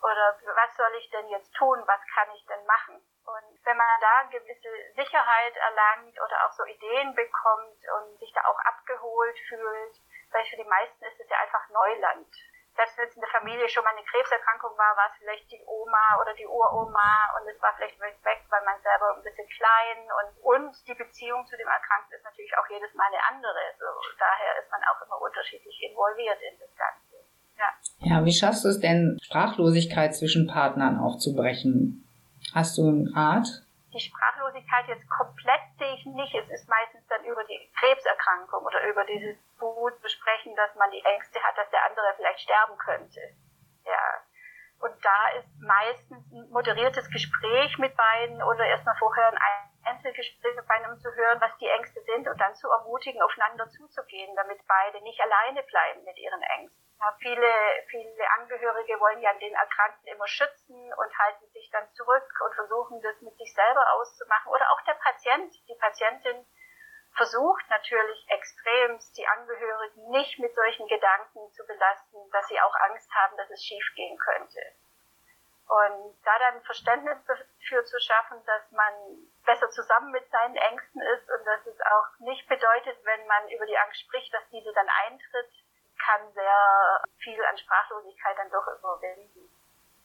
Oder 0.00 0.38
was 0.54 0.76
soll 0.76 0.94
ich 0.98 1.10
denn 1.10 1.28
jetzt 1.28 1.52
tun? 1.54 1.82
Was 1.86 2.00
kann 2.14 2.30
ich 2.34 2.46
denn 2.46 2.64
machen? 2.66 3.02
Und 3.26 3.58
wenn 3.64 3.76
man 3.76 4.00
da 4.00 4.18
eine 4.20 4.30
gewisse 4.30 4.70
Sicherheit 4.94 5.56
erlangt 5.56 6.18
oder 6.20 6.46
auch 6.46 6.52
so 6.52 6.64
Ideen 6.64 7.14
bekommt 7.14 7.76
und 7.98 8.18
sich 8.18 8.32
da 8.32 8.44
auch 8.46 8.58
abgeholt 8.60 9.38
fühlt, 9.48 10.00
weil 10.32 10.44
für 10.46 10.56
die 10.56 10.68
meisten 10.68 11.04
ist 11.04 11.20
es 11.20 11.28
ja 11.28 11.36
einfach 11.40 11.68
Neuland. 11.70 12.28
Selbst 12.78 12.96
wenn 12.96 13.08
es 13.08 13.16
in 13.18 13.26
der 13.26 13.34
Familie 13.34 13.68
schon 13.68 13.82
mal 13.82 13.90
eine 13.90 14.06
Krebserkrankung 14.06 14.70
war, 14.78 14.94
war 14.94 15.10
es 15.10 15.18
vielleicht 15.18 15.50
die 15.50 15.62
Oma 15.66 16.22
oder 16.22 16.32
die 16.34 16.46
Uroma 16.46 17.34
und 17.34 17.50
es 17.50 17.60
war 17.60 17.74
vielleicht 17.74 17.98
weg, 17.98 18.40
weil 18.50 18.62
man 18.62 18.78
selber 18.86 19.18
ein 19.18 19.22
bisschen 19.26 19.48
klein 19.50 19.98
und, 20.06 20.30
und 20.46 20.72
die 20.86 20.94
Beziehung 20.94 21.44
zu 21.50 21.56
dem 21.58 21.66
Erkrankten 21.66 22.14
ist 22.14 22.22
natürlich 22.22 22.54
auch 22.54 22.68
jedes 22.70 22.94
Mal 22.94 23.10
eine 23.10 23.18
andere. 23.34 23.74
So, 23.82 23.90
daher 24.14 24.62
ist 24.62 24.70
man 24.70 24.78
auch 24.86 25.02
immer 25.02 25.18
unterschiedlich 25.20 25.74
involviert 25.90 26.38
in 26.38 26.54
das 26.62 26.70
Ganze. 26.78 27.18
Ja. 27.58 27.70
ja, 27.98 28.24
wie 28.24 28.32
schaffst 28.32 28.64
du 28.64 28.68
es 28.68 28.78
denn, 28.78 29.18
Sprachlosigkeit 29.26 30.14
zwischen 30.14 30.46
Partnern 30.46 31.02
aufzubrechen? 31.02 32.06
Hast 32.54 32.78
du 32.78 32.86
einen 32.86 33.10
Rat? 33.10 33.66
Die 33.92 33.98
Sprachlosigkeit 33.98 34.86
jetzt 34.86 35.10
komplett 35.10 35.66
sehe 35.78 35.94
ich 35.98 36.06
nicht. 36.06 36.34
Es 36.34 36.48
ist 36.48 36.68
meistens 36.68 37.02
dann 37.08 37.24
über 37.24 37.42
die 37.42 37.58
Krebserkrankung 37.74 38.62
oder 38.62 38.86
über 38.86 39.04
dieses 39.04 39.34
Wut 39.60 40.00
besprechen, 40.02 40.54
dass 40.56 40.74
man 40.76 40.90
die 40.90 41.04
Ängste 41.04 41.42
hat, 41.42 41.56
dass 41.56 41.70
der 41.70 41.84
andere 41.84 42.14
vielleicht 42.16 42.40
sterben 42.40 42.76
könnte. 42.78 43.20
Ja. 43.84 44.22
Und 44.80 44.94
da 45.04 45.28
ist 45.38 45.48
meistens 45.60 46.30
ein 46.32 46.50
moderiertes 46.50 47.10
Gespräch 47.10 47.78
mit 47.78 47.96
beiden 47.96 48.42
oder 48.42 48.64
erstmal 48.64 48.96
vorher 48.96 49.28
ein 49.28 49.38
Einzelgespräch 49.84 50.54
mit 50.54 50.68
beiden, 50.68 50.92
um 50.92 50.98
zu 50.98 51.12
hören, 51.14 51.40
was 51.40 51.56
die 51.58 51.66
Ängste 51.66 52.00
sind 52.02 52.28
und 52.28 52.40
dann 52.40 52.54
zu 52.54 52.70
ermutigen, 52.70 53.20
aufeinander 53.22 53.68
zuzugehen, 53.70 54.36
damit 54.36 54.60
beide 54.68 55.02
nicht 55.02 55.20
alleine 55.20 55.62
bleiben 55.64 56.04
mit 56.04 56.16
ihren 56.18 56.42
Ängsten. 56.42 56.88
Ja, 57.00 57.14
viele, 57.18 57.50
viele 57.88 58.30
Angehörige 58.38 58.98
wollen 59.00 59.20
ja 59.20 59.32
den 59.34 59.54
Erkrankten 59.54 60.08
immer 60.08 60.26
schützen 60.26 60.92
und 60.94 61.18
halten 61.18 61.46
sich 61.52 61.70
dann 61.70 61.88
zurück 61.92 62.28
und 62.44 62.54
versuchen 62.54 63.00
das 63.02 63.20
mit 63.20 63.36
sich 63.36 63.54
selber 63.54 63.84
auszumachen. 63.94 64.50
Oder 64.50 64.70
auch 64.72 64.80
der 64.82 64.94
Patient, 64.94 65.54
die 65.68 65.78
Patientin 65.78 66.44
versucht 67.18 67.68
natürlich 67.68 68.24
extremst, 68.30 69.18
die 69.18 69.26
Angehörigen 69.26 70.08
nicht 70.10 70.38
mit 70.38 70.54
solchen 70.54 70.86
Gedanken 70.86 71.50
zu 71.52 71.66
belasten, 71.66 72.16
dass 72.32 72.46
sie 72.46 72.60
auch 72.60 72.74
Angst 72.88 73.10
haben, 73.12 73.36
dass 73.36 73.50
es 73.50 73.62
schiefgehen 73.62 74.16
könnte. 74.16 74.62
Und 75.68 76.16
da 76.24 76.32
dann 76.38 76.62
Verständnis 76.62 77.18
dafür 77.26 77.84
zu 77.84 78.00
schaffen, 78.00 78.38
dass 78.46 78.70
man 78.72 78.94
besser 79.44 79.68
zusammen 79.68 80.12
mit 80.12 80.24
seinen 80.30 80.56
Ängsten 80.56 81.02
ist 81.02 81.28
und 81.28 81.44
dass 81.44 81.66
es 81.66 81.76
auch 81.82 82.08
nicht 82.20 82.48
bedeutet, 82.48 82.96
wenn 83.04 83.26
man 83.26 83.50
über 83.50 83.66
die 83.66 83.76
Angst 83.76 84.00
spricht, 84.00 84.32
dass 84.32 84.48
diese 84.48 84.72
dann 84.72 84.88
eintritt, 85.04 85.52
kann 85.98 86.32
sehr 86.32 87.02
viel 87.18 87.44
an 87.44 87.58
Sprachlosigkeit 87.58 88.38
dann 88.38 88.50
doch 88.50 88.66
überwinden. 88.78 89.50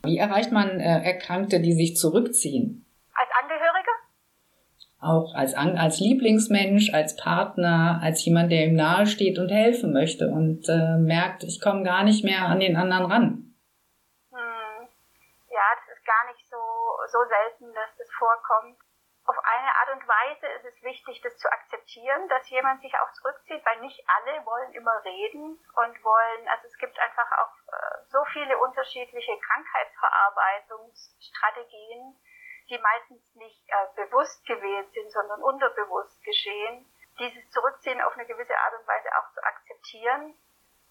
Wie 0.04 0.18
erreicht 0.18 0.52
man 0.52 0.82
äh, 0.82 1.00
Erkrankte, 1.06 1.62
die 1.62 1.74
sich 1.74 1.96
zurückziehen? 1.96 2.86
Als 3.14 3.30
Angehörige? 3.40 4.03
Auch 5.04 5.36
als, 5.36 5.54
als 5.54 6.00
Lieblingsmensch, 6.00 6.94
als 6.94 7.16
Partner, 7.16 8.00
als 8.02 8.26
jemand, 8.26 8.52
der 8.52 8.66
ihm 8.66 8.76
nahesteht 8.76 9.38
und 9.38 9.50
helfen 9.50 9.94
möchte 9.94 10.30
und 10.30 10.68
äh, 10.70 10.98
merkt, 10.98 11.44
ich 11.44 11.62
komme 11.62 11.84
gar 11.84 12.04
nicht 12.04 12.24
mehr 12.24 12.46
an 12.46 12.60
den 12.60 12.76
anderen 12.76 13.12
ran. 13.12 13.56
Hm. 14.32 14.88
Ja, 15.52 15.66
das 15.76 15.98
ist 15.98 16.06
gar 16.06 16.26
nicht 16.32 16.48
so, 16.50 16.58
so 17.12 17.20
selten, 17.28 17.74
dass 17.74 17.96
das 17.98 18.10
vorkommt 18.18 18.78
auf 19.26 19.38
eine 19.40 19.76
Art 19.76 19.90
und 19.94 20.06
Weise 20.08 20.48
ist 20.60 20.66
es 20.66 20.84
wichtig, 20.84 21.22
das 21.22 21.36
zu 21.38 21.50
akzeptieren, 21.50 22.28
dass 22.28 22.50
jemand 22.50 22.82
sich 22.82 22.94
auch 23.00 23.10
zurückzieht, 23.14 23.66
weil 23.66 23.80
nicht 23.80 24.04
alle 24.08 24.46
wollen 24.46 24.74
immer 24.74 25.02
reden 25.06 25.58
und 25.76 26.04
wollen, 26.04 26.50
also 26.50 26.68
es 26.68 26.78
gibt 26.78 27.00
einfach 27.00 27.32
auch 27.40 27.56
äh, 27.72 28.04
so 28.10 28.26
viele 28.34 28.58
unterschiedliche 28.58 29.40
Krankheitsverarbeitungsstrategien, 29.40 32.20
die 32.70 32.78
meistens 32.78 33.36
nicht 33.36 33.64
äh, 33.68 33.88
bewusst 33.96 34.46
gewählt 34.46 34.92
sind, 34.94 35.12
sondern 35.12 35.42
unterbewusst 35.42 36.24
geschehen. 36.24 36.86
Dieses 37.20 37.50
Zurückziehen 37.52 38.02
auf 38.02 38.14
eine 38.14 38.26
gewisse 38.26 38.58
Art 38.58 38.80
und 38.80 38.88
Weise 38.88 39.10
auch 39.18 39.32
zu 39.34 39.44
akzeptieren 39.44 40.36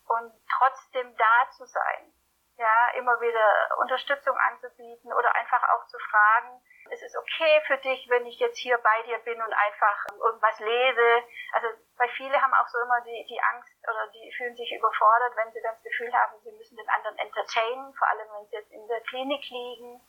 und 0.07 0.33
trotzdem 0.59 1.17
da 1.17 1.51
zu 1.57 1.65
sein. 1.67 2.13
Ja, 2.57 2.91
immer 2.95 3.21
wieder 3.21 3.79
Unterstützung 3.81 4.37
anzubieten 4.37 5.13
oder 5.13 5.35
einfach 5.35 5.63
auch 5.71 5.87
zu 5.87 5.99
fragen, 5.99 6.63
es 6.93 7.03
ist 7.03 7.17
okay 7.17 7.61
für 7.67 7.79
dich, 7.79 8.07
wenn 8.11 8.27
ich 8.27 8.39
jetzt 8.39 8.59
hier 8.59 8.77
bei 8.79 9.03
dir 9.05 9.19
bin 9.21 9.41
und 9.41 9.53
einfach 9.53 10.07
irgendwas 10.11 10.59
lese. 10.61 11.25
Also, 11.53 11.69
weil 11.97 12.09
viele 12.11 12.41
haben 12.41 12.53
auch 12.55 12.69
so 12.69 12.79
immer 12.81 13.01
die, 13.01 13.25
die 13.29 13.41
Angst 13.41 13.73
oder 13.83 14.09
die 14.13 14.33
fühlen 14.37 14.55
sich 14.55 14.71
überfordert, 14.73 15.35
wenn 15.37 15.53
sie 15.53 15.63
das 15.63 15.83
Gefühl 15.83 16.13
haben, 16.13 16.39
sie 16.45 16.53
müssen 16.53 16.77
den 16.77 16.89
anderen 16.91 17.19
entertainen, 17.19 17.95
vor 17.95 18.09
allem 18.09 18.29
wenn 18.35 18.47
sie 18.47 18.57
jetzt 18.57 18.73
in 18.73 18.87
der 18.89 19.01
Klinik 19.03 19.43
liegen. 19.49 20.01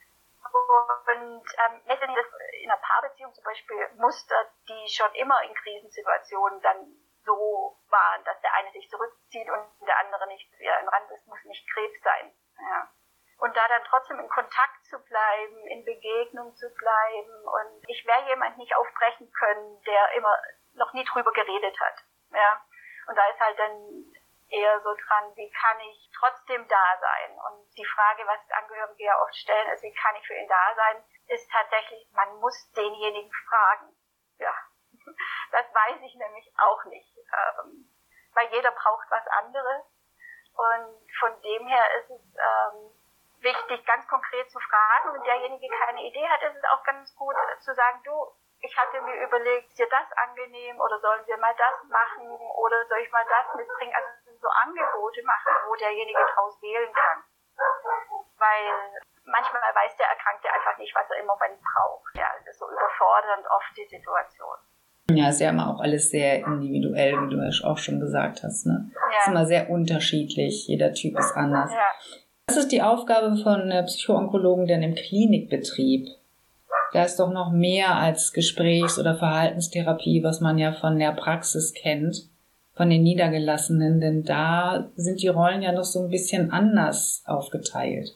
Und 0.51 1.45
ähm, 1.65 1.81
in 1.85 2.71
einer 2.71 2.81
Paarbeziehung 2.81 3.33
zum 3.33 3.43
Beispiel 3.43 3.89
Muster, 3.95 4.35
die 4.67 4.87
schon 4.89 5.13
immer 5.15 5.41
in 5.43 5.53
Krisensituationen 5.55 6.61
dann 6.61 6.87
so 7.25 7.79
waren, 7.89 8.23
dass 8.25 8.39
der 8.41 8.53
eine 8.53 8.71
sich 8.71 8.89
zurückzieht 8.89 9.49
und 9.49 9.87
der 9.87 9.97
andere 9.99 10.27
nicht 10.27 10.51
wieder 10.59 10.79
im 10.79 10.89
Rand 10.89 11.09
ist, 11.11 11.25
muss 11.27 11.43
nicht 11.45 11.65
Krebs 11.73 12.01
sein. 12.03 12.33
Ja. 12.59 12.87
und 13.39 13.55
da 13.57 13.67
dann 13.67 13.83
trotzdem 13.89 14.19
in 14.19 14.29
Kontakt 14.29 14.85
zu 14.85 14.97
bleiben, 15.03 15.67
in 15.67 15.83
Begegnung 15.83 16.55
zu 16.55 16.69
bleiben. 16.69 17.43
Und 17.43 17.83
ich 17.89 18.05
werde 18.05 18.29
jemand 18.29 18.57
nicht 18.57 18.73
aufbrechen 18.75 19.29
können, 19.31 19.81
der 19.83 20.11
immer 20.13 20.37
noch 20.73 20.93
nie 20.93 21.03
drüber 21.03 21.31
geredet 21.33 21.77
hat. 21.79 21.95
Ja. 22.31 22.61
Und 23.07 23.17
da 23.17 23.27
ist 23.27 23.39
halt 23.39 23.59
dann 23.59 24.13
eher 24.53 24.79
so 24.81 24.93
dran, 24.93 25.35
wie 25.35 25.51
kann 25.51 25.79
ich 25.79 26.11
trotzdem 26.17 26.67
da 26.67 26.85
sein? 27.01 27.31
Und 27.49 27.67
die 27.75 27.85
Frage, 27.85 28.25
was 28.27 28.39
Angehörige 28.51 29.03
ja 29.03 29.19
oft 29.21 29.35
stellen, 29.35 29.69
ist, 29.71 29.81
wie 29.81 29.93
kann 29.93 30.15
ich 30.15 30.27
für 30.27 30.35
ihn 30.35 30.47
da 30.47 30.75
sein, 30.75 31.03
ist 31.27 31.49
tatsächlich, 31.51 32.07
man 32.13 32.35
muss 32.39 32.71
denjenigen 32.71 33.31
fragen. 33.49 33.95
Ja. 34.37 34.53
Das 35.51 35.71
weiß 35.71 36.01
ich 36.01 36.15
nämlich 36.15 36.51
auch 36.57 36.83
nicht. 36.85 37.15
Ähm, 37.15 37.87
weil 38.33 38.47
jeder 38.47 38.71
braucht 38.71 39.05
was 39.11 39.27
anderes. 39.27 39.85
Und 40.55 41.09
von 41.19 41.41
dem 41.41 41.67
her 41.67 41.85
ist 41.99 42.09
es 42.09 42.21
ähm, 42.33 42.89
wichtig, 43.39 43.85
ganz 43.85 44.07
konkret 44.07 44.49
zu 44.49 44.59
fragen. 44.59 45.13
Wenn 45.13 45.23
derjenige 45.23 45.67
keine 45.85 46.01
Idee 46.01 46.27
hat, 46.27 46.41
ist 46.41 46.55
es 46.55 46.63
auch 46.71 46.83
ganz 46.83 47.13
gut 47.15 47.35
zu 47.59 47.73
sagen, 47.75 48.01
du, 48.03 48.33
ich 48.61 48.75
hatte 48.77 49.01
mir 49.01 49.21
überlegt, 49.21 49.67
ist 49.67 49.77
dir 49.77 49.89
das 49.89 50.11
angenehm 50.17 50.79
oder 50.79 50.99
sollen 50.99 51.27
wir 51.27 51.37
mal 51.37 51.53
das 51.55 51.83
machen 51.89 52.29
oder 52.29 52.85
soll 52.87 52.99
ich 52.99 53.11
mal 53.11 53.25
das 53.25 53.55
mitbringen? 53.55 53.93
Also 53.93 54.22
so 54.43 54.51
Angebote 54.51 55.23
machen, 55.23 55.51
wo 55.67 55.75
derjenige 55.79 56.19
draus 56.35 56.59
wählen 56.59 56.91
kann. 56.91 57.23
Weil 58.37 58.67
manchmal 59.23 59.63
weiß 59.63 59.95
der 59.95 60.11
Erkrankte 60.11 60.51
einfach 60.51 60.75
nicht, 60.77 60.91
was 60.91 61.07
er 61.09 61.23
im 61.23 61.27
Moment 61.27 61.55
braucht. 61.63 62.11
Ja, 62.19 62.27
es 62.39 62.47
ist 62.51 62.59
so 62.59 62.67
überfordernd 62.67 63.47
oft 63.47 63.71
die 63.79 63.87
Situation. 63.87 64.59
Ja, 65.11 65.29
ist 65.29 65.39
ja 65.39 65.49
immer 65.49 65.69
auch 65.69 65.79
alles 65.79 66.09
sehr 66.09 66.43
individuell, 66.43 67.13
wie 67.23 67.29
du 67.29 67.67
auch 67.67 67.77
schon 67.77 67.99
gesagt 67.99 68.43
hast. 68.43 68.65
Ne? 68.65 68.91
Ja. 68.91 69.19
Ist 69.19 69.27
immer 69.27 69.45
sehr 69.45 69.69
unterschiedlich, 69.69 70.67
jeder 70.67 70.93
Typ 70.93 71.17
ist 71.17 71.35
anders. 71.35 71.71
Ja. 71.71 71.91
Was 72.47 72.57
ist 72.57 72.71
die 72.71 72.81
Aufgabe 72.81 73.35
von 73.37 73.71
Psychoonkologen 73.85 74.67
denn 74.67 74.83
im 74.83 74.95
Klinikbetrieb? 74.95 76.07
Da 76.91 77.03
ist 77.03 77.19
doch 77.19 77.31
noch 77.31 77.51
mehr 77.51 77.95
als 77.95 78.33
Gesprächs- 78.33 78.99
oder 78.99 79.15
Verhaltenstherapie, 79.15 80.23
was 80.23 80.41
man 80.41 80.57
ja 80.57 80.73
von 80.73 80.99
der 80.99 81.11
Praxis 81.13 81.73
kennt, 81.73 82.29
von 82.75 82.89
den 82.89 83.03
Niedergelassenen, 83.03 84.01
denn 84.01 84.23
da 84.23 84.89
sind 84.95 85.21
die 85.21 85.27
Rollen 85.27 85.61
ja 85.61 85.71
noch 85.71 85.83
so 85.83 85.99
ein 86.03 86.09
bisschen 86.09 86.51
anders 86.51 87.23
aufgeteilt. 87.27 88.09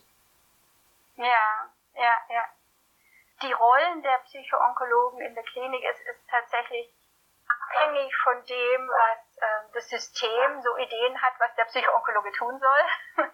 Ja, 1.16 1.70
ja, 1.96 2.14
ja 2.30 2.44
die 3.42 3.54
Rollen 3.54 4.02
der 4.02 4.18
Psychoonkologen 4.26 5.22
in 5.22 5.36
der 5.36 5.44
Klinik 5.44 5.84
ist, 5.84 6.02
ist 6.02 6.30
tatsächlich 6.30 6.90
abhängig 7.48 8.12
von 8.24 8.44
dem, 8.46 8.90
was 8.90 9.38
äh, 9.38 9.74
das 9.74 9.90
System 9.90 10.62
so 10.62 10.76
Ideen 10.78 11.22
hat, 11.22 11.34
was 11.40 11.54
der 11.56 11.66
Psychoonkologe 11.66 12.32
tun 12.32 12.60
soll 12.60 13.26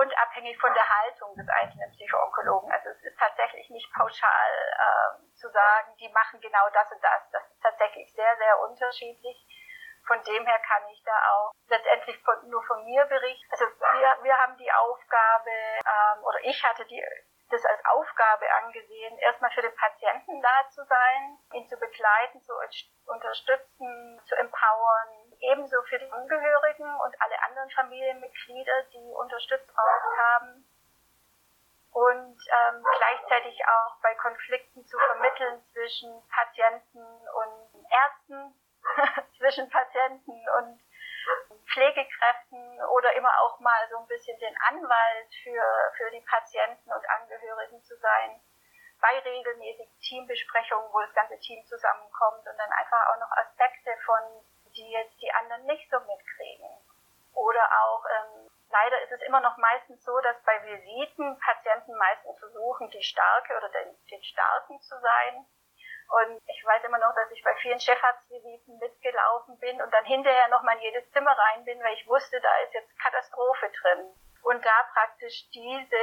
und 0.00 0.18
abhängig 0.18 0.58
von 0.58 0.72
der 0.72 0.88
Haltung 0.88 1.34
des 1.36 1.48
einzelnen 1.48 1.90
Psychoonkologen. 1.92 2.72
Also 2.72 2.88
es 2.90 3.02
ist 3.04 3.18
tatsächlich 3.18 3.68
nicht 3.70 3.92
pauschal 3.92 4.52
äh, 4.72 5.36
zu 5.36 5.48
sagen, 5.50 5.94
die 6.00 6.08
machen 6.08 6.40
genau 6.40 6.68
das 6.72 6.90
und 6.90 7.02
das. 7.02 7.30
Das 7.30 7.42
ist 7.50 7.62
tatsächlich 7.62 8.12
sehr, 8.14 8.36
sehr 8.38 8.58
unterschiedlich. 8.60 9.36
Von 10.06 10.22
dem 10.24 10.46
her 10.46 10.60
kann 10.66 10.82
ich 10.90 11.02
da 11.04 11.16
auch 11.32 11.52
letztendlich 11.68 12.18
von, 12.22 12.48
nur 12.48 12.62
von 12.64 12.84
mir 12.84 13.04
berichten. 13.06 13.48
Also 13.50 13.64
wir, 13.66 14.18
wir 14.22 14.38
haben 14.38 14.56
die 14.56 14.72
Aufgabe, 14.72 15.50
ähm, 15.50 16.24
oder 16.24 16.38
ich 16.42 16.62
hatte 16.64 16.84
die 16.86 17.02
das 17.52 17.64
als 17.66 17.84
Aufgabe 17.84 18.50
angesehen, 18.64 19.18
erstmal 19.18 19.50
für 19.50 19.60
den 19.62 19.76
Patienten 19.76 20.40
da 20.40 20.68
zu 20.70 20.82
sein, 20.84 21.38
ihn 21.52 21.68
zu 21.68 21.76
begleiten, 21.76 22.40
zu 22.42 22.52
unterstützen, 23.06 24.20
zu 24.24 24.34
empowern, 24.36 25.32
ebenso 25.40 25.82
für 25.82 25.98
die 25.98 26.10
Angehörigen 26.10 26.88
und 27.00 27.20
alle 27.20 27.42
anderen 27.42 27.70
Familienmitglieder, 27.70 28.82
die 28.94 29.12
unterstützt 29.14 29.66
braucht 29.66 30.18
haben. 30.18 30.66
Und 31.92 32.38
ähm, 32.48 32.84
gleichzeitig 32.96 33.60
auch 33.66 34.00
bei 34.00 34.14
Konflikten 34.14 34.86
zu 34.86 34.96
vermitteln 34.98 35.62
zwischen 35.72 36.26
Patienten 36.28 37.04
und 37.04 37.86
Ärzten, 37.90 38.54
zwischen 39.38 39.68
Patienten 39.70 40.32
und 40.58 40.80
Pflegekräften 41.72 42.82
oder 42.92 43.12
immer 43.14 43.32
auch 43.40 43.58
mal 43.60 43.88
so 43.90 43.98
ein 43.98 44.06
bisschen 44.06 44.38
den 44.38 44.56
Anwalt 44.68 45.30
für, 45.42 45.92
für 45.96 46.10
die 46.10 46.20
Patienten 46.20 46.92
und 46.92 47.10
Angehörigen 47.10 47.82
zu 47.82 47.96
sein. 47.96 48.40
Bei 49.00 49.18
regelmäßigen 49.18 49.98
Teambesprechungen, 50.00 50.92
wo 50.92 51.00
das 51.00 51.14
ganze 51.14 51.38
Team 51.40 51.64
zusammenkommt 51.66 52.46
und 52.46 52.56
dann 52.56 52.72
einfach 52.72 53.06
auch 53.08 53.20
noch 53.20 53.30
Aspekte 53.36 53.90
von, 54.04 54.44
die 54.76 54.90
jetzt 54.90 55.20
die 55.20 55.32
anderen 55.32 55.64
nicht 55.66 55.90
so 55.90 55.98
mitkriegen. 56.00 56.68
Oder 57.34 57.64
auch, 57.82 58.04
ähm, 58.04 58.50
leider 58.70 59.00
ist 59.02 59.12
es 59.12 59.22
immer 59.22 59.40
noch 59.40 59.56
meistens 59.56 60.04
so, 60.04 60.20
dass 60.20 60.36
bei 60.44 60.62
Visiten 60.64 61.38
Patienten 61.40 61.96
meistens 61.96 62.38
versuchen, 62.38 62.90
die 62.90 63.02
Starke 63.02 63.56
oder 63.56 63.68
den, 63.70 63.96
den 64.10 64.22
Starken 64.22 64.80
zu 64.80 65.00
sein 65.00 65.46
und 66.12 66.42
ich 66.46 66.64
weiß 66.64 66.84
immer 66.84 66.98
noch, 66.98 67.14
dass 67.14 67.30
ich 67.30 67.42
bei 67.42 67.54
vielen 67.56 67.80
Chefarztvisiten 67.80 68.78
mitgelaufen 68.78 69.58
bin 69.58 69.80
und 69.80 69.90
dann 69.94 70.04
hinterher 70.04 70.48
nochmal 70.48 70.76
in 70.76 70.82
jedes 70.82 71.10
Zimmer 71.10 71.32
rein 71.32 71.64
bin, 71.64 71.82
weil 71.82 71.94
ich 71.94 72.06
wusste, 72.06 72.38
da 72.40 72.54
ist 72.64 72.74
jetzt 72.74 72.98
Katastrophe 72.98 73.70
drin. 73.80 74.12
Und 74.42 74.62
da 74.64 74.88
praktisch 74.92 75.48
diese 75.54 76.02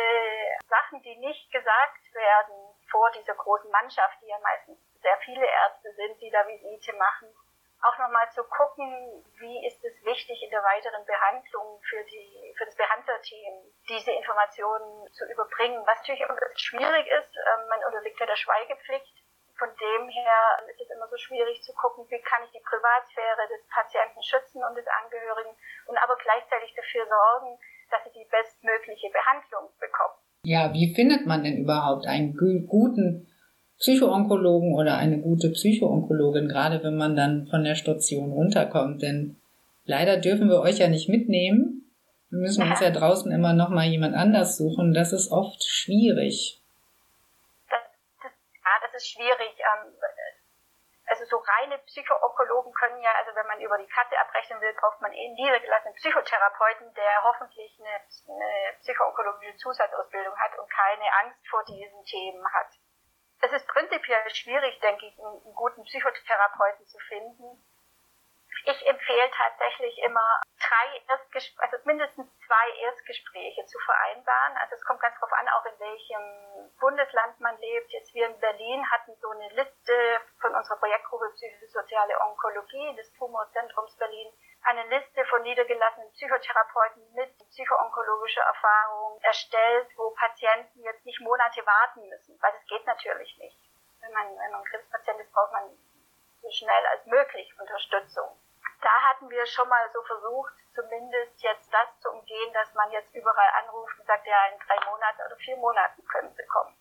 Sachen, 0.67 1.01
die 1.03 1.15
nicht 1.17 1.51
gesagt 1.51 2.13
werden 2.13 2.55
vor 2.89 3.11
dieser 3.11 3.35
großen 3.35 3.69
Mannschaft, 3.69 4.17
die 4.21 4.27
ja 4.27 4.39
meistens 4.41 4.79
sehr 5.01 5.17
viele 5.17 5.45
Ärzte 5.45 5.93
sind, 5.93 6.19
die 6.21 6.31
da 6.31 6.47
Visite 6.47 6.93
machen, 6.93 7.29
auch 7.81 7.97
nochmal 7.99 8.29
zu 8.31 8.43
gucken, 8.43 9.23
wie 9.37 9.67
ist 9.67 9.83
es 9.83 10.03
wichtig 10.03 10.41
in 10.41 10.49
der 10.49 10.63
weiteren 10.63 11.05
Behandlung 11.05 11.79
für 11.87 12.03
die, 12.05 12.53
für 12.57 12.65
das 12.65 12.75
Behandlerteam, 12.75 13.71
diese 13.87 14.11
Informationen 14.11 15.07
zu 15.13 15.25
überbringen. 15.25 15.85
Was 15.85 15.99
natürlich 15.99 16.21
immer 16.21 16.35
schwierig 16.55 17.07
ist, 17.07 17.35
ähm, 17.37 17.67
man 17.69 17.83
unterliegt 17.85 18.19
ja 18.19 18.25
der 18.25 18.35
Schweigepflicht 18.35 19.18
von 19.59 19.67
dem 19.75 20.07
her 20.07 20.39
ist 20.71 20.79
es 20.79 20.89
immer 20.89 21.05
so 21.11 21.19
schwierig 21.19 21.59
zu 21.61 21.75
gucken, 21.75 22.07
wie 22.07 22.23
kann 22.23 22.41
ich 22.47 22.51
die 22.55 22.63
Privatsphäre 22.63 23.43
des 23.51 23.61
Patienten 23.67 24.23
schützen 24.23 24.63
und 24.63 24.73
des 24.79 24.87
Angehörigen 24.87 25.51
und 25.91 25.99
aber 25.99 26.15
gleichzeitig 26.15 26.71
dafür 26.73 27.03
sorgen, 27.03 27.59
dass 27.91 28.01
sie 28.07 28.15
die 28.15 28.27
bestmögliche 28.31 29.11
Behandlung 29.11 29.67
bekommen. 29.75 30.15
Ja, 30.47 30.71
wie 30.71 30.95
findet 30.95 31.27
man 31.27 31.43
denn 31.43 31.59
überhaupt 31.59 32.07
einen 32.07 32.33
guten 32.33 33.27
Psychoonkologen 33.77 34.73
oder 34.73 34.97
eine 34.97 35.19
gute 35.19 35.51
Psychoonkologin, 35.51 36.47
gerade 36.47 36.81
wenn 36.83 36.95
man 36.95 37.15
dann 37.15 37.47
von 37.51 37.63
der 37.67 37.75
Station 37.75 38.31
runterkommt? 38.31 39.01
Denn 39.03 39.41
leider 39.83 40.17
dürfen 40.17 40.49
wir 40.49 40.61
euch 40.61 40.79
ja 40.79 40.87
nicht 40.87 41.09
mitnehmen. 41.09 41.91
Wir 42.29 42.39
müssen 42.39 42.63
uns 42.63 42.79
ja 42.85 42.91
draußen 42.91 43.31
immer 43.31 43.51
noch 43.51 43.69
mal 43.69 43.87
jemand 43.87 44.15
anders 44.15 44.55
suchen. 44.55 44.93
Das 44.93 45.11
ist 45.11 45.31
oft 45.31 45.63
schwierig 45.63 46.58
ist 48.99 49.11
schwierig. 49.11 49.55
Ähm, 49.59 49.95
also 51.09 51.25
so 51.25 51.37
reine 51.37 51.79
Psychoonkologen 51.79 52.71
können 52.73 53.01
ja, 53.01 53.11
also 53.17 53.33
wenn 53.35 53.47
man 53.47 53.59
über 53.59 53.77
die 53.79 53.87
Kasse 53.87 54.17
abrechnen 54.19 54.61
will, 54.61 54.73
braucht 54.73 55.01
man 55.01 55.11
eh 55.11 55.25
einen 55.25 55.33
niedergelassenen 55.33 55.95
Psychotherapeuten, 55.95 56.93
der 56.93 57.23
hoffentlich 57.23 57.79
eine, 57.79 57.97
eine 57.97 58.77
psychoonkologische 58.79 59.57
Zusatzausbildung 59.57 60.37
hat 60.37 60.57
und 60.59 60.69
keine 60.69 61.11
Angst 61.23 61.47
vor 61.49 61.63
diesen 61.65 62.03
Themen 62.05 62.45
hat. 62.53 62.77
Es 63.41 63.51
ist 63.53 63.67
prinzipiell 63.67 64.29
schwierig, 64.29 64.79
denke 64.81 65.07
ich, 65.07 65.17
einen 65.17 65.55
guten 65.55 65.83
Psychotherapeuten 65.83 66.85
zu 66.85 66.99
finden, 67.07 67.65
ich 68.71 68.87
empfehle 68.87 69.31
tatsächlich 69.31 69.97
immer 69.99 70.41
drei 70.59 71.01
Erstgespräche, 71.07 71.61
also 71.61 71.77
mindestens 71.85 72.27
zwei 72.45 72.69
Erstgespräche 72.81 73.65
zu 73.65 73.79
vereinbaren. 73.79 74.57
Also 74.57 74.75
es 74.75 74.85
kommt 74.85 75.01
ganz 75.01 75.17
drauf 75.19 75.31
an, 75.33 75.49
auch 75.49 75.65
in 75.65 75.79
welchem 75.79 76.69
Bundesland 76.79 77.39
man 77.39 77.57
lebt. 77.57 77.91
Jetzt 77.91 78.13
wir 78.13 78.27
in 78.27 78.39
Berlin 78.39 78.85
hatten 78.91 79.15
so 79.15 79.29
eine 79.29 79.49
Liste 79.49 80.21
von 80.39 80.53
unserer 80.53 80.77
Projektgruppe 80.77 81.31
Psychosoziale 81.33 82.19
Onkologie 82.21 82.95
des 82.95 83.11
Tumorzentrums 83.13 83.95
Berlin 83.97 84.31
eine 84.63 84.83
Liste 84.87 85.25
von 85.25 85.41
niedergelassenen 85.41 86.11
Psychotherapeuten 86.11 87.13
mit 87.13 87.37
psychoonkologischer 87.49 88.43
Erfahrung 88.43 89.19
erstellt, 89.21 89.87
wo 89.95 90.11
Patienten 90.11 90.83
jetzt 90.83 91.05
nicht 91.05 91.21
Monate 91.21 91.65
warten 91.65 92.07
müssen, 92.07 92.37
weil 92.41 92.51
das 92.51 92.65
geht 92.67 92.85
natürlich 92.85 93.37
nicht. 93.37 93.57
Wenn 94.01 94.11
man, 94.11 94.27
wenn 94.37 94.51
man 94.51 94.63
Krebspatient 94.65 95.21
ist, 95.21 95.31
braucht 95.31 95.53
man 95.53 95.69
so 96.41 96.51
schnell 96.51 96.85
als 96.87 97.05
möglich 97.05 97.53
Unterstützung 97.59 98.37
da 98.81 99.01
hatten 99.09 99.29
wir 99.29 99.45
schon 99.45 99.67
mal 99.67 99.89
so 99.93 100.01
versucht, 100.03 100.53
zumindest 100.73 101.41
jetzt 101.41 101.71
das 101.73 101.99
zu 101.99 102.09
umgehen, 102.09 102.53
dass 102.53 102.73
man 102.73 102.91
jetzt 102.91 103.13
überall 103.13 103.49
anruft 103.63 103.99
und 103.99 104.05
sagt, 104.05 104.25
ja, 104.25 104.47
in 104.47 104.59
drei 104.59 104.79
Monaten 104.89 105.21
oder 105.25 105.35
vier 105.37 105.57
Monaten 105.57 106.05
können 106.07 106.33
Sie 106.33 106.45
kommen. 106.47 106.75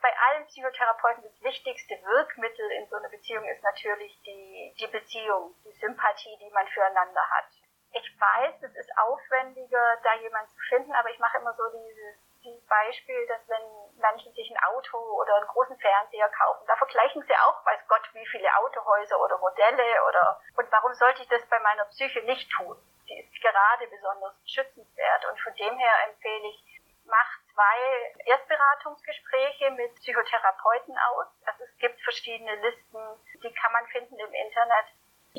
Bei 0.00 0.12
allen 0.28 0.46
Psychotherapeuten 0.46 1.24
das 1.24 1.42
wichtigste 1.42 1.94
Wirkmittel 2.02 2.70
in 2.72 2.88
so 2.88 2.96
einer 2.96 3.10
Beziehung 3.10 3.44
ist 3.44 3.62
natürlich 3.62 4.18
die, 4.22 4.74
die 4.78 4.86
Beziehung, 4.86 5.54
die 5.64 5.78
Sympathie, 5.78 6.38
die 6.38 6.50
man 6.50 6.66
füreinander 6.68 7.28
hat. 7.28 7.50
Ich 7.92 8.20
weiß, 8.20 8.62
es 8.62 8.74
ist 8.76 8.96
aufwendiger, 8.96 9.98
da 10.02 10.14
jemanden 10.14 10.50
zu 10.50 10.60
finden, 10.68 10.92
aber 10.92 11.10
ich 11.10 11.18
mache 11.18 11.38
immer 11.38 11.52
so 11.54 11.64
dieses 11.68 12.29
dieses 12.42 12.64
Beispiel, 12.66 13.26
dass 13.26 13.40
wenn 13.48 14.00
Menschen 14.00 14.32
sich 14.32 14.50
ein 14.50 14.62
Auto 14.64 14.96
oder 14.96 15.36
einen 15.36 15.48
großen 15.48 15.78
Fernseher 15.78 16.28
kaufen, 16.30 16.64
da 16.66 16.76
vergleichen 16.76 17.22
sie 17.22 17.34
auch, 17.34 17.64
weiß 17.64 17.80
Gott, 17.88 18.02
wie 18.12 18.26
viele 18.26 18.48
Autohäuser 18.56 19.20
oder 19.20 19.38
Modelle 19.38 19.88
oder, 20.08 20.40
und 20.56 20.66
warum 20.70 20.92
sollte 20.94 21.22
ich 21.22 21.28
das 21.28 21.46
bei 21.48 21.58
meiner 21.60 21.84
Psyche 21.86 22.22
nicht 22.22 22.50
tun? 22.50 22.76
Die 23.08 23.20
ist 23.20 23.42
gerade 23.42 23.86
besonders 23.88 24.34
schützenswert 24.46 25.22
und 25.30 25.40
von 25.40 25.54
dem 25.54 25.76
her 25.76 25.94
empfehle 26.08 26.48
ich, 26.48 26.80
macht 27.04 27.40
zwei 27.52 27.78
Erstberatungsgespräche 28.24 29.70
mit 29.72 29.94
Psychotherapeuten 29.96 30.94
aus. 31.10 31.26
Also 31.44 31.64
es 31.64 31.76
gibt 31.78 32.00
verschiedene 32.02 32.54
Listen, 32.62 33.02
die 33.42 33.52
kann 33.52 33.72
man 33.72 33.86
finden 33.90 34.14
im 34.14 34.32
Internet. 34.32 34.86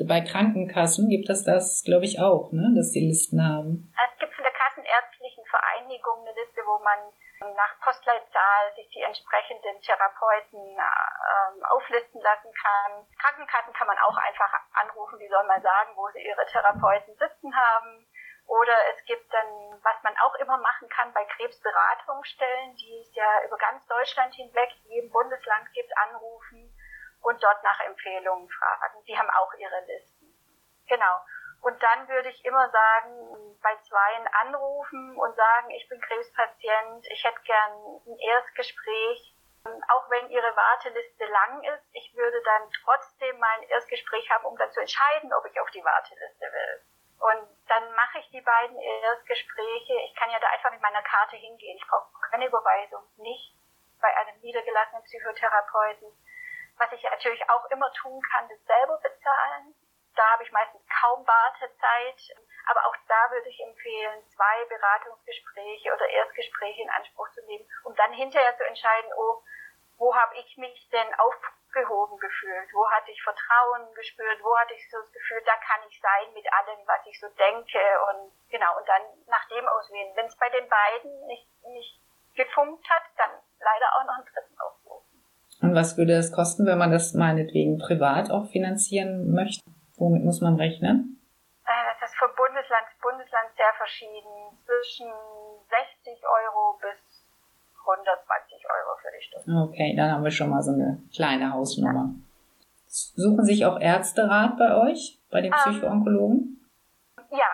Bei 0.08 0.20
Krankenkassen 0.24 1.08
gibt 1.08 1.28
es 1.28 1.44
das, 1.44 1.84
glaube 1.84 2.06
ich, 2.06 2.18
auch, 2.18 2.50
ne? 2.52 2.72
dass 2.74 2.92
sie 2.92 3.04
Listen 3.04 3.44
haben. 3.44 3.92
Es 3.92 4.18
gibt 4.18 4.32
von 4.32 4.42
der 4.42 4.52
Kassenärztlichen 4.52 5.44
Vereinigung 5.44 6.24
eine 6.24 6.32
Liste, 6.32 6.64
wo 6.64 6.71
man 6.82 7.12
nach 7.56 7.80
Postleitzahl 7.80 8.74
sich 8.76 8.88
die 8.90 9.02
entsprechenden 9.02 9.80
Therapeuten 9.82 10.78
äh, 10.78 11.64
auflisten 11.64 12.20
lassen 12.20 12.52
kann. 12.54 13.06
Krankenkassen 13.18 13.72
kann 13.72 13.86
man 13.86 13.98
auch 13.98 14.16
einfach 14.16 14.52
anrufen, 14.74 15.18
die 15.18 15.28
sollen 15.28 15.46
mal 15.46 15.60
sagen, 15.60 15.96
wo 15.96 16.08
sie 16.10 16.22
ihre 16.22 16.46
Therapeuten 16.46 17.16
sitzen 17.16 17.54
haben. 17.56 18.06
Oder 18.46 18.76
es 18.94 19.04
gibt 19.04 19.32
dann, 19.32 19.80
was 19.82 20.02
man 20.02 20.16
auch 20.18 20.34
immer 20.36 20.58
machen 20.58 20.88
kann 20.88 21.12
bei 21.12 21.24
Krebsberatungsstellen, 21.24 22.74
die 22.76 23.00
es 23.00 23.14
ja 23.14 23.42
über 23.44 23.56
ganz 23.56 23.86
Deutschland 23.86 24.34
hinweg 24.34 24.70
in 24.84 24.90
jedem 24.90 25.10
Bundesland 25.10 25.72
gibt, 25.72 25.96
anrufen 25.96 26.76
und 27.22 27.42
dort 27.42 27.62
nach 27.62 27.80
Empfehlungen 27.80 28.48
fragen. 28.48 29.04
Die 29.06 29.16
haben 29.16 29.30
auch 29.30 29.54
ihre 29.54 29.80
Listen. 29.86 30.34
Genau. 30.88 31.20
Und 31.62 31.80
dann 31.80 32.08
würde 32.08 32.28
ich 32.28 32.44
immer 32.44 32.68
sagen, 32.70 33.58
bei 33.62 33.76
Zweien 33.76 34.26
anrufen 34.42 35.16
und 35.16 35.36
sagen, 35.36 35.70
ich 35.70 35.88
bin 35.88 36.00
Krebspatient, 36.00 37.06
ich 37.06 37.22
hätte 37.22 37.40
gern 37.42 37.72
ein 38.04 38.18
Erstgespräch. 38.18 39.36
Auch 39.64 40.10
wenn 40.10 40.28
Ihre 40.28 40.56
Warteliste 40.56 41.24
lang 41.24 41.62
ist, 41.62 41.86
ich 41.92 42.12
würde 42.16 42.42
dann 42.42 42.68
trotzdem 42.82 43.38
mal 43.38 43.58
ein 43.60 43.68
Erstgespräch 43.68 44.28
haben, 44.30 44.44
um 44.44 44.58
dann 44.58 44.72
zu 44.72 44.80
entscheiden, 44.80 45.32
ob 45.32 45.46
ich 45.46 45.60
auf 45.60 45.70
die 45.70 45.84
Warteliste 45.84 46.46
will. 46.50 46.82
Und 47.20 47.48
dann 47.68 47.94
mache 47.94 48.18
ich 48.18 48.28
die 48.30 48.40
beiden 48.40 48.76
Erstgespräche. 48.80 49.94
Ich 50.06 50.16
kann 50.16 50.30
ja 50.30 50.40
da 50.40 50.48
einfach 50.48 50.72
mit 50.72 50.82
meiner 50.82 51.02
Karte 51.02 51.36
hingehen. 51.36 51.76
Ich 51.76 51.86
brauche 51.86 52.10
keine 52.32 52.46
Überweisung, 52.46 53.04
nicht 53.18 53.54
bei 54.00 54.12
einem 54.16 54.40
niedergelassenen 54.40 55.04
Psychotherapeuten. 55.04 56.10
Was 56.78 56.90
ich 56.90 57.04
natürlich 57.04 57.48
auch 57.48 57.64
immer 57.70 57.92
tun 57.92 58.20
kann, 58.32 58.50
ist 58.50 58.66
selber 58.66 58.98
bezahlen. 58.98 59.71
Da 60.22 60.38
habe 60.38 60.46
ich 60.46 60.54
meistens 60.54 60.86
kaum 60.86 61.26
Wartezeit. 61.26 62.20
Aber 62.70 62.86
auch 62.86 62.94
da 63.10 63.20
würde 63.34 63.48
ich 63.50 63.58
empfehlen, 63.58 64.22
zwei 64.30 64.56
Beratungsgespräche 64.70 65.90
oder 65.90 66.06
Erstgespräche 66.06 66.82
in 66.82 66.90
Anspruch 66.94 67.26
zu 67.34 67.42
nehmen, 67.50 67.66
um 67.82 67.92
dann 67.96 68.12
hinterher 68.14 68.56
zu 68.56 68.62
entscheiden, 68.62 69.10
oh, 69.18 69.42
wo 69.98 70.14
habe 70.14 70.38
ich 70.38 70.56
mich 70.58 70.78
denn 70.94 71.10
aufgehoben 71.18 72.22
gefühlt? 72.22 72.70
Wo 72.70 72.86
hatte 72.94 73.10
ich 73.10 73.18
Vertrauen 73.18 73.90
gespürt? 73.98 74.38
Wo 74.46 74.54
hatte 74.54 74.74
ich 74.78 74.86
so 74.94 75.02
das 75.02 75.10
Gefühl, 75.10 75.42
da 75.42 75.58
kann 75.58 75.82
ich 75.90 75.98
sein 75.98 76.30
mit 76.38 76.46
allem, 76.54 76.78
was 76.86 77.02
ich 77.10 77.18
so 77.18 77.26
denke? 77.34 77.82
Und 78.14 78.30
genau, 78.46 78.78
und 78.78 78.86
dann 78.86 79.02
nach 79.26 79.42
dem 79.50 79.66
auswählen. 79.66 80.14
Wenn 80.14 80.30
es 80.30 80.38
bei 80.38 80.50
den 80.54 80.70
beiden 80.70 81.26
nicht, 81.26 81.50
nicht 81.66 81.98
gefunkt 82.38 82.86
hat, 82.86 83.10
dann 83.18 83.42
leider 83.58 83.88
auch 83.98 84.06
noch 84.06 84.22
einen 84.22 84.30
dritten 84.30 84.54
aufrufen. 84.62 85.18
Und 85.66 85.74
was 85.74 85.98
würde 85.98 86.14
es 86.14 86.30
kosten, 86.30 86.62
wenn 86.66 86.78
man 86.78 86.94
das 86.94 87.10
meinetwegen 87.10 87.78
privat 87.78 88.30
auch 88.30 88.46
finanzieren 88.46 89.34
möchte? 89.34 89.66
Womit 90.02 90.24
muss 90.24 90.40
man 90.40 90.56
rechnen? 90.56 91.22
Äh, 91.64 91.94
das 92.00 92.10
ist 92.10 92.18
von 92.18 92.34
Bundesland 92.34 92.90
zu 92.90 92.98
Bundesland 93.00 93.54
sehr 93.54 93.72
verschieden. 93.78 94.58
Zwischen 94.66 95.06
60 95.70 96.18
Euro 96.26 96.76
bis 96.82 97.22
120 97.86 98.66
Euro 98.66 98.98
für 98.98 99.12
die 99.14 99.22
Stunde. 99.22 99.70
Okay, 99.70 99.94
dann 99.96 100.10
haben 100.10 100.24
wir 100.24 100.32
schon 100.32 100.50
mal 100.50 100.62
so 100.62 100.72
eine 100.72 100.98
kleine 101.14 101.52
Hausnummer. 101.52 102.10
Suchen 102.88 103.44
sich 103.44 103.64
auch 103.64 103.78
Ärzte 103.78 104.28
Rat 104.28 104.58
bei 104.58 104.74
euch, 104.74 105.22
bei 105.30 105.40
den 105.40 105.54
ähm, 105.54 105.58
Psychoonkologen? 105.58 106.58
ja, 107.30 107.52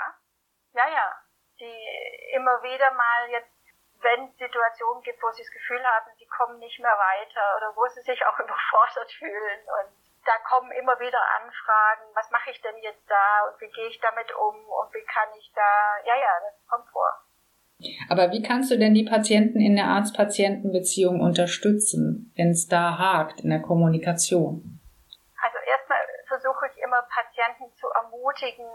ja, 0.73 0.89
ja. 0.89 1.07
Die 1.61 2.33
immer 2.33 2.63
wieder 2.63 2.91
mal 2.97 3.29
jetzt, 3.29 3.53
wenn 4.01 4.25
es 4.25 4.39
Situationen 4.39 5.03
gibt, 5.03 5.23
wo 5.23 5.31
sie 5.33 5.43
das 5.43 5.53
Gefühl 5.53 5.85
haben, 5.85 6.17
sie 6.17 6.27
kommen 6.27 6.59
nicht 6.61 6.81
mehr 6.81 6.97
weiter 6.97 7.45
oder 7.59 7.77
wo 7.77 7.87
sie 7.93 8.01
sich 8.01 8.25
auch 8.25 8.39
überfordert 8.41 9.13
fühlen 9.13 9.61
und 9.69 10.08
da 10.29 10.37
kommen 10.45 10.71
immer 10.73 11.01
wieder 11.01 11.21
Anfragen, 11.41 12.05
was 12.15 12.31
mache 12.31 12.51
ich 12.51 12.61
denn 12.61 12.77
jetzt 12.83 13.09
da 13.09 13.49
und 13.49 13.59
wie 13.61 13.73
gehe 13.73 13.89
ich 13.89 13.99
damit 14.01 14.29
um 14.37 14.57
und 14.69 14.93
wie 14.93 15.05
kann 15.05 15.29
ich 15.39 15.51
da, 15.55 15.97
ja, 16.05 16.15
ja, 16.15 16.33
das 16.45 16.67
kommt 16.69 16.89
vor. 16.91 17.09
Aber 18.11 18.31
wie 18.33 18.43
kannst 18.43 18.71
du 18.71 18.77
denn 18.77 18.93
die 18.93 19.09
Patienten 19.09 19.61
in 19.61 19.77
der 19.77 19.87
Arzt-Patienten-Beziehung 19.87 21.21
unterstützen, 21.21 22.33
wenn 22.37 22.51
es 22.51 22.69
da 22.69 22.99
hakt 22.99 23.41
in 23.41 23.51
der 23.51 23.63
Kommunikation? 23.63 24.81
Also 25.41 25.59
erstmal 25.65 26.05
versuche 26.27 26.67
ich 26.69 26.83
immer 26.83 27.01
Patienten 27.09 27.73
zu 27.79 27.89
ermutigen, 27.89 28.67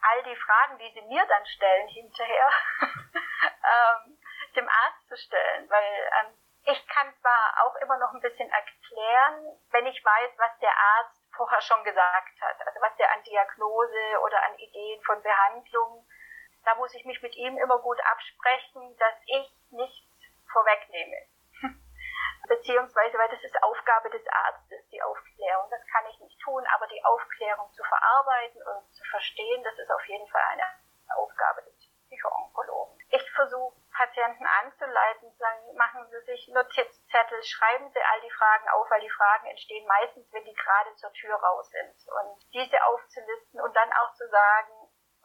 all 0.00 0.20
die 0.24 0.36
Fragen, 0.36 0.78
die 0.78 0.92
sie 0.94 1.06
mir 1.08 1.24
dann 1.28 1.44
stellen 1.44 1.88
hinterher, 1.88 2.48
ähm, 2.88 4.16
dem 4.56 4.68
Arzt 4.68 5.08
zu 5.08 5.16
stellen, 5.16 5.68
weil 5.68 5.92
ähm, 6.22 6.32
ich 6.66 6.86
kann 6.88 7.12
zwar 7.20 7.64
auch 7.64 7.76
immer 7.76 7.98
noch 7.98 8.12
ein 8.14 8.20
bisschen 8.20 8.50
erklären, 8.50 9.58
wenn 9.70 9.86
ich 9.86 10.02
weiß, 10.02 10.30
was 10.38 10.58
der 10.60 10.72
Arzt 10.72 11.20
vorher 11.36 11.60
schon 11.60 11.84
gesagt 11.84 12.40
hat, 12.40 12.66
also 12.66 12.80
was 12.80 12.96
der 12.96 13.12
an 13.12 13.22
Diagnose 13.22 14.20
oder 14.22 14.42
an 14.44 14.58
Ideen 14.58 15.02
von 15.02 15.22
Behandlung, 15.22 16.06
da 16.64 16.74
muss 16.76 16.94
ich 16.94 17.04
mich 17.04 17.20
mit 17.20 17.34
ihm 17.36 17.58
immer 17.58 17.78
gut 17.80 18.00
absprechen, 18.06 18.96
dass 18.96 19.14
ich 19.26 19.52
nichts 19.70 20.08
vorwegnehme. 20.50 21.16
Beziehungsweise, 22.48 23.18
weil 23.18 23.28
das 23.28 23.42
ist 23.42 23.62
Aufgabe 23.62 24.08
des 24.08 24.26
Arztes, 24.28 24.88
die 24.88 25.02
Aufklärung. 25.02 25.68
Das 25.70 25.84
kann 25.92 26.06
ich 26.10 26.18
nicht 26.20 26.40
tun, 26.40 26.64
aber 26.74 26.86
die 26.86 27.04
Aufklärung 27.04 27.70
zu 27.72 27.82
verarbeiten 27.84 28.62
und 28.62 28.94
zu 28.94 29.04
verstehen, 29.04 29.62
das 29.64 29.78
ist 29.78 29.90
auf 29.90 30.04
jeden 30.06 30.28
Fall 30.28 30.44
eine 30.52 30.64
Aufgabe 31.16 31.62
des 31.64 31.74
Psychoonkologen. 32.06 32.98
Ich 33.10 33.30
versuche 33.32 33.76
Patienten 34.14 34.46
anzuleiten, 34.46 35.34
sagen, 35.38 35.76
machen 35.76 36.06
Sie 36.08 36.20
sich 36.20 36.48
Notizzettel, 36.48 37.42
schreiben 37.42 37.90
Sie 37.90 38.00
all 38.00 38.20
die 38.20 38.30
Fragen 38.30 38.68
auf, 38.68 38.88
weil 38.88 39.00
die 39.00 39.10
Fragen 39.10 39.46
entstehen 39.46 39.86
meistens, 39.86 40.32
wenn 40.32 40.44
die 40.44 40.54
gerade 40.54 40.94
zur 40.94 41.12
Tür 41.12 41.34
raus 41.34 41.68
sind. 41.70 41.96
Und 42.22 42.38
diese 42.52 42.82
aufzulisten 42.84 43.60
und 43.60 43.74
dann 43.74 43.92
auch 43.92 44.14
zu 44.14 44.28
sagen, 44.28 44.72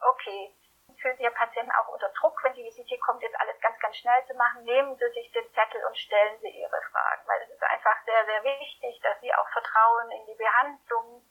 okay, 0.00 0.56
fühlen 1.00 1.16
sich 1.16 1.24
Ihr 1.24 1.30
Patienten 1.30 1.70
auch 1.70 1.88
unter 1.88 2.08
Druck, 2.10 2.42
wenn 2.42 2.54
die 2.54 2.64
Visite 2.64 2.98
kommt, 2.98 3.22
jetzt 3.22 3.38
alles 3.38 3.60
ganz, 3.60 3.78
ganz 3.78 3.96
schnell 3.96 4.26
zu 4.26 4.34
machen, 4.34 4.64
nehmen 4.64 4.96
Sie 4.96 5.08
sich 5.10 5.30
den 5.32 5.48
Zettel 5.54 5.84
und 5.84 5.96
stellen 5.96 6.40
Sie 6.40 6.50
Ihre 6.50 6.82
Fragen, 6.90 7.22
weil 7.26 7.42
es 7.42 7.50
ist 7.50 7.62
einfach 7.62 7.96
sehr, 8.04 8.24
sehr 8.26 8.42
wichtig, 8.42 9.00
dass 9.02 9.20
Sie 9.20 9.32
auch 9.32 9.48
Vertrauen 9.50 10.10
in 10.10 10.26
die 10.26 10.34
Behandlung 10.34 11.24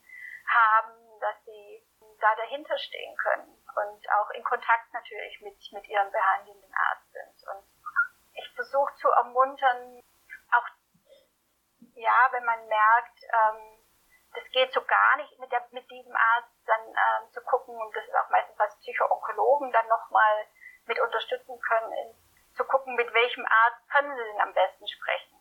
haben, 0.47 1.19
dass 1.19 1.35
Sie 1.43 1.85
da 2.19 2.35
dahinter 2.35 2.77
stehen 2.77 3.15
können 3.17 3.63
und 3.75 4.11
auch 4.11 4.29
in 4.31 4.43
Kontakt 4.43 4.91
natürlich 4.93 5.39
mit, 5.41 5.57
mit 5.71 5.87
ihrem 5.87 6.11
behandelnden 6.11 6.73
Arzt 6.73 6.98
sind. 7.11 7.47
Und 7.49 7.63
ich 8.33 8.49
versuche 8.55 8.93
zu 8.95 9.09
ermuntern, 9.09 10.03
auch 10.51 10.67
ja, 11.95 12.29
wenn 12.31 12.45
man 12.45 12.67
merkt, 12.67 13.19
ähm, 13.23 13.79
das 14.33 14.43
geht 14.51 14.71
so 14.73 14.81
gar 14.81 15.17
nicht 15.17 15.37
mit, 15.39 15.51
der, 15.51 15.67
mit 15.71 15.89
diesem 15.89 16.15
Arzt, 16.15 16.53
dann 16.65 16.81
ähm, 16.87 17.31
zu 17.31 17.41
gucken, 17.41 17.75
und 17.75 17.95
das 17.95 18.05
ist 18.05 18.15
auch 18.15 18.29
meistens 18.29 18.57
was 18.57 18.79
Psychoonkologen 18.79 19.71
dann 19.71 19.87
nochmal 19.87 20.45
mit 20.85 20.99
unterstützen 20.99 21.59
können, 21.59 21.91
in, 21.93 22.15
zu 22.55 22.63
gucken, 22.65 22.95
mit 22.95 23.13
welchem 23.13 23.45
Arzt 23.45 23.89
können 23.89 24.15
sie 24.15 24.23
denn 24.23 24.41
am 24.41 24.53
besten 24.53 24.87
sprechen. 24.87 25.39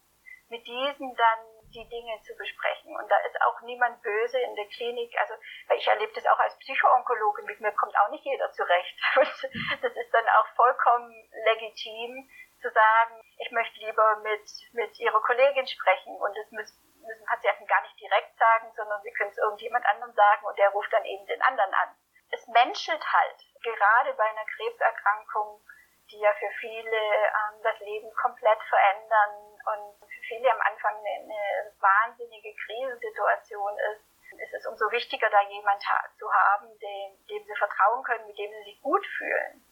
Mit 0.49 0.67
diesem 0.67 1.15
dann 1.15 1.58
die 1.71 1.89
Dinge 1.89 2.21
zu 2.23 2.35
besprechen. 2.37 2.97
Und 2.97 3.11
da 3.11 3.17
ist 3.27 3.41
auch 3.43 3.61
niemand 3.63 4.03
böse 4.03 4.41
in 4.41 4.55
der 4.57 4.67
Klinik. 4.67 5.15
Also, 5.19 5.35
ich 5.77 5.87
erlebe 5.87 6.13
das 6.13 6.27
auch 6.27 6.39
als 6.39 6.59
Psychoonkologin, 6.59 7.47
mit 7.47 7.61
mir 7.61 7.73
kommt 7.73 7.97
auch 7.99 8.11
nicht 8.11 8.25
jeder 8.25 8.51
zurecht. 8.53 8.97
Und 9.17 9.85
das 9.85 9.93
ist 9.93 10.13
dann 10.13 10.29
auch 10.29 10.47
vollkommen 10.57 11.13
legitim 11.45 12.29
zu 12.61 12.71
sagen, 12.71 13.23
ich 13.39 13.51
möchte 13.53 13.79
lieber 13.81 14.17
mit, 14.17 14.51
mit 14.73 14.99
ihrer 14.99 15.21
Kollegin 15.23 15.67
sprechen 15.67 16.17
und 16.17 16.37
das 16.37 16.51
müssen, 16.51 16.77
müssen 17.07 17.27
Patienten 17.27 17.67
gar 17.67 17.83
nicht 17.83 17.99
direkt 18.01 18.37
sagen, 18.37 18.73
sondern 18.75 19.01
sie 19.03 19.13
können 19.13 19.31
es 19.31 19.39
irgendjemand 19.39 19.87
anderem 19.87 20.13
sagen 20.15 20.45
und 20.45 20.59
der 20.59 20.71
ruft 20.71 20.93
dann 20.93 21.05
eben 21.05 21.27
den 21.27 21.43
anderen 21.43 21.73
an. 21.75 21.95
Es 22.31 22.47
menschelt 22.49 23.05
halt, 23.13 23.41
gerade 23.63 24.13
bei 24.15 24.25
einer 24.25 24.45
Krebserkrankung, 24.57 25.63
die 26.11 26.19
ja 26.19 26.33
für 26.35 26.51
viele 26.61 26.97
ähm, 26.97 27.63
das 27.63 27.79
Leben 27.81 28.13
komplett 28.15 28.61
verändern 28.69 29.58
und 29.66 29.99
für 29.99 30.23
viele 30.29 30.51
am 30.51 30.61
Anfang 30.61 30.94
eine, 30.97 31.25
eine 31.25 31.73
wahnsinnige 31.81 32.55
Krisensituation 32.55 33.73
ist, 33.92 34.05
ist 34.38 34.55
es 34.55 34.66
umso 34.66 34.90
wichtiger, 34.90 35.27
da 35.31 35.42
jemand 35.49 35.83
zu 36.18 36.27
haben, 36.31 36.68
dem, 36.79 37.09
dem 37.27 37.42
sie 37.42 37.59
vertrauen 37.59 38.03
können, 38.05 38.27
mit 38.27 38.38
dem 38.38 38.51
sie 38.51 38.71
sich 38.71 38.83
gut 38.83 39.05
fühlen. 39.16 39.64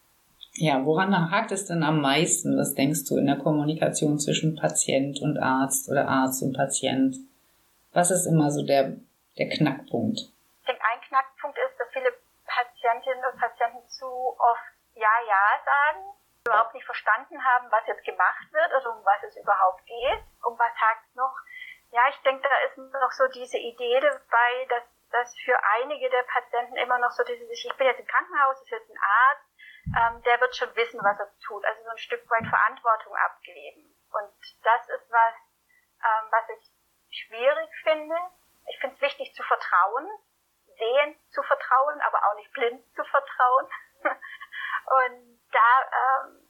Ja, 0.59 0.85
woran 0.85 1.13
hakt 1.31 1.53
es 1.53 1.67
denn 1.67 1.83
am 1.83 2.01
meisten, 2.01 2.57
was 2.59 2.75
denkst 2.75 3.05
du, 3.09 3.19
in 3.19 3.27
der 3.27 3.37
Kommunikation 3.37 4.19
zwischen 4.19 4.57
Patient 4.57 5.21
und 5.21 5.39
Arzt 5.39 5.91
oder 5.91 6.09
Arzt 6.09 6.43
und 6.43 6.57
Patient? 6.57 7.17
Was 7.93 8.11
ist 8.11 8.27
immer 8.27 8.51
so 8.51 8.65
der, 8.65 8.97
der 9.37 9.49
Knackpunkt? 9.51 10.19
Ich 10.21 10.67
denke, 10.67 10.83
ein 10.83 11.01
Knackpunkt 11.09 11.59
ist, 11.59 11.77
dass 11.79 11.89
viele 11.93 12.09
Patientinnen 12.49 13.25
und 13.31 13.39
Patienten 13.39 13.87
zu 13.89 14.07
oft 14.09 14.73
Ja, 14.95 15.13
Ja 15.29 15.61
sagen 15.65 16.17
überhaupt 16.47 16.75
nicht 16.75 16.87
verstanden 16.87 17.45
haben, 17.45 17.71
was 17.71 17.87
jetzt 17.87 18.05
gemacht 18.05 18.53
wird 18.53 18.73
oder 18.73 18.97
um 18.97 19.05
was 19.05 19.23
es 19.23 19.37
überhaupt 19.37 19.85
geht. 19.87 20.23
Um 20.45 20.59
was 20.59 20.75
hakt 20.75 21.15
noch? 21.15 21.35
Ja, 21.91 22.09
ich 22.09 22.21
denke, 22.23 22.49
da 22.49 22.59
ist 22.67 22.79
noch 22.79 23.13
so 23.13 23.27
diese 23.29 23.59
Idee 23.59 24.01
dabei, 24.01 24.67
dass, 24.69 24.85
dass 25.11 25.39
für 25.45 25.59
einige 25.81 26.11
der 26.11 26.23
Patienten 26.25 26.77
immer 26.77 26.99
noch 26.99 27.11
so 27.11 27.23
diese, 27.25 27.45
ich 27.45 27.77
bin 27.77 27.87
jetzt 27.87 28.01
im 28.01 28.07
Krankenhaus, 28.07 28.61
ist 28.61 28.71
jetzt 28.71 28.91
ein 28.91 28.99
Arzt, 28.99 29.47
ähm, 29.97 30.23
der 30.23 30.41
wird 30.41 30.57
schon 30.57 30.75
wissen, 30.75 31.01
was 31.03 31.19
er 31.19 31.31
tut. 31.47 31.65
Also 31.65 31.83
so 31.85 31.91
ein 31.91 31.99
Stück 31.99 32.29
weit 32.31 32.47
Verantwortung 32.49 33.15
abgeben. 33.15 33.95
Und 34.11 34.33
das 34.65 34.89
ist 34.89 35.11
was, 35.11 35.35
ähm, 36.03 36.29
was 36.31 36.49
ich 36.59 37.27
schwierig 37.27 37.71
finde. 37.83 38.17
Ich 38.69 38.79
finde 38.81 38.97
es 38.97 39.03
wichtig 39.03 39.33
zu 39.35 39.43
vertrauen, 39.45 40.09
sehend 40.77 41.17
zu 41.33 41.43
vertrauen, 41.43 42.01
aber 42.01 42.19
auch 42.27 42.35
nicht 42.37 42.53
blind 42.53 42.85
zu 42.95 43.05
vertrauen. 43.05 43.69
und 44.87 45.36
da 45.57 46.27
ähm, 46.27 46.47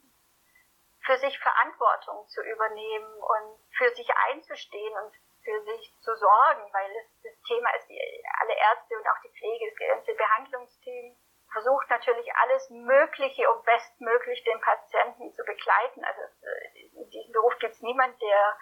für 1.05 1.16
sich 1.19 1.38
Verantwortung 1.38 2.27
zu 2.29 2.42
übernehmen 2.42 3.14
und 3.23 3.61
für 3.79 3.90
sich 3.95 4.09
einzustehen 4.31 4.92
und 4.99 5.14
für 5.45 5.62
sich 5.62 5.95
zu 6.01 6.14
sorgen, 6.16 6.73
weil 6.73 6.90
es, 6.97 7.23
das 7.23 7.40
Thema 7.47 7.71
ist, 7.77 7.88
die, 7.88 8.01
alle 8.40 8.57
Ärzte 8.57 8.99
und 8.99 9.07
auch 9.07 9.21
die 9.23 9.38
Pflege, 9.38 9.71
das 9.71 9.88
ganze 9.88 10.14
Behandlungsteam 10.14 11.16
versucht 11.53 11.88
natürlich 11.88 12.35
alles 12.35 12.69
Mögliche, 12.71 13.49
um 13.51 13.62
bestmöglich 13.62 14.42
den 14.42 14.61
Patienten 14.61 15.33
zu 15.33 15.45
begleiten. 15.45 16.05
Also 16.05 16.23
äh, 16.23 16.88
in 17.01 17.11
diesem 17.11 17.33
Beruf 17.33 17.57
gibt 17.61 17.75
es 17.75 17.83
niemand, 17.83 18.21
der 18.21 18.59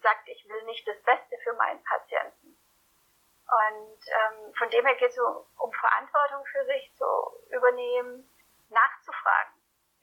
sagt, 0.00 0.28
ich 0.28 0.48
will 0.48 0.62
nicht 0.64 0.86
das 0.86 1.02
Beste 1.02 1.36
für 1.42 1.54
meinen 1.54 1.82
Patienten. 1.82 2.56
Und 3.48 4.00
ähm, 4.06 4.54
von 4.54 4.70
dem 4.70 4.86
her 4.86 4.94
geht 4.94 5.10
es 5.10 5.18
um, 5.18 5.44
um 5.58 5.72
Verantwortung 5.72 6.44
für 6.46 6.64
sich 6.66 6.94
zu 6.94 7.04
übernehmen, 7.50 8.28
nachzufragen, 8.68 9.54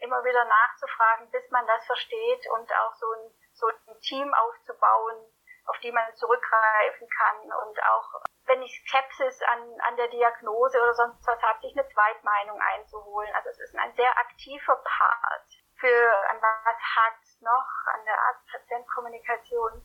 immer 0.06 0.24
wieder 0.24 0.46
nachzufragen, 0.46 1.30
bis 1.32 1.50
man 1.50 1.66
das 1.68 1.86
versteht 1.86 2.48
und 2.52 2.72
auch 2.72 2.94
so 2.94 3.12
ein, 3.12 3.32
so 3.54 3.68
ein 3.68 4.00
Team 4.02 4.34
aufzubauen, 4.34 5.26
auf 5.66 5.78
die 5.80 5.92
man 5.92 6.16
zurückgreifen 6.16 7.10
kann 7.10 7.42
und 7.42 7.84
auch 7.84 8.22
wenn 8.46 8.62
ich 8.62 8.84
Skepsis 8.88 9.42
an, 9.42 9.82
an 9.82 9.98
der 9.98 10.08
Diagnose 10.08 10.80
oder 10.80 10.94
sonst 10.94 11.26
was 11.26 11.42
habe, 11.42 11.60
sich 11.62 11.76
eine 11.76 11.88
Zweitmeinung 11.90 12.62
einzuholen. 12.62 13.34
Also 13.34 13.50
es 13.50 13.60
ist 13.60 13.76
ein 13.76 13.94
sehr 13.96 14.16
aktiver 14.18 14.76
Part. 14.76 15.48
Für 15.80 16.30
an 16.30 16.38
was 16.42 16.78
hakt 16.96 17.42
noch? 17.42 17.68
An 17.94 18.06
der 18.06 18.20
Arzt-Patient-Kommunikation. 18.20 19.82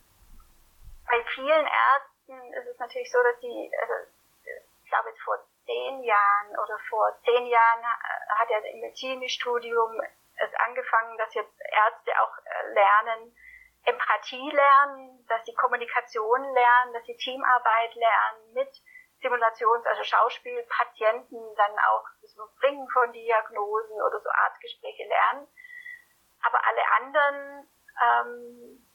Bei 1.07 1.25
vielen 1.35 1.67
Ärzten 1.67 2.53
ist 2.53 2.67
es 2.67 2.79
natürlich 2.79 3.11
so, 3.11 3.23
dass 3.23 3.41
die, 3.41 3.73
also 3.81 3.95
ich 4.45 4.91
glaube 4.91 5.09
jetzt 5.09 5.23
vor 5.23 5.39
zehn 5.65 6.03
Jahren 6.03 6.51
oder 6.51 6.79
vor 6.89 7.19
zehn 7.25 7.47
Jahren 7.47 7.85
hat 8.29 8.51
ja 8.51 8.59
im 8.59 8.81
Medizinstudium 8.81 10.01
es 10.37 10.55
angefangen, 10.67 11.19
dass 11.19 11.35
jetzt 11.35 11.55
Ärzte 11.61 12.13
auch 12.23 12.37
äh, 12.39 12.73
lernen, 12.73 13.37
Empathie 13.85 14.51
lernen, 14.51 15.25
dass 15.29 15.45
sie 15.45 15.55
Kommunikation 15.55 16.43
lernen, 16.53 16.93
dass 16.93 17.05
sie 17.05 17.17
Teamarbeit 17.17 17.95
lernen 17.95 18.53
mit 18.55 18.69
Simulations-, 19.23 19.87
also 19.87 20.03
Schauspiel, 20.03 20.67
Patienten 20.69 21.37
dann 21.57 21.79
auch 21.79 22.05
das 22.23 22.35
Bringen 22.59 22.89
von 22.89 23.13
Diagnosen 23.13 24.01
oder 24.03 24.21
so 24.21 24.29
Arztgespräche 24.31 25.07
lernen. 25.09 25.47
Aber 26.43 26.61
alle 26.67 26.83
anderen 26.97 27.69
ähm, 28.03 28.90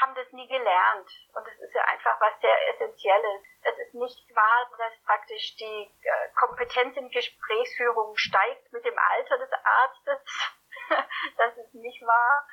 haben 0.00 0.14
das 0.14 0.30
nie 0.32 0.48
gelernt. 0.48 1.10
Und 1.34 1.46
es 1.46 1.58
ist 1.60 1.74
ja 1.74 1.82
einfach 1.84 2.20
was 2.20 2.40
sehr 2.40 2.68
Essentielles. 2.74 3.42
Es 3.62 3.78
ist 3.78 3.94
nicht 3.94 4.34
wahr, 4.34 4.70
dass 4.78 4.92
praktisch 5.04 5.56
die 5.56 5.92
äh, 6.02 6.28
Kompetenz 6.36 6.96
in 6.96 7.10
Gesprächsführung 7.10 8.16
steigt 8.16 8.72
mit 8.72 8.84
dem 8.84 8.98
Alter 8.98 9.38
des 9.38 9.50
Arztes. 9.52 10.52
das 11.36 11.56
ist 11.56 11.74
nicht 11.74 12.02
wahr 12.02 12.46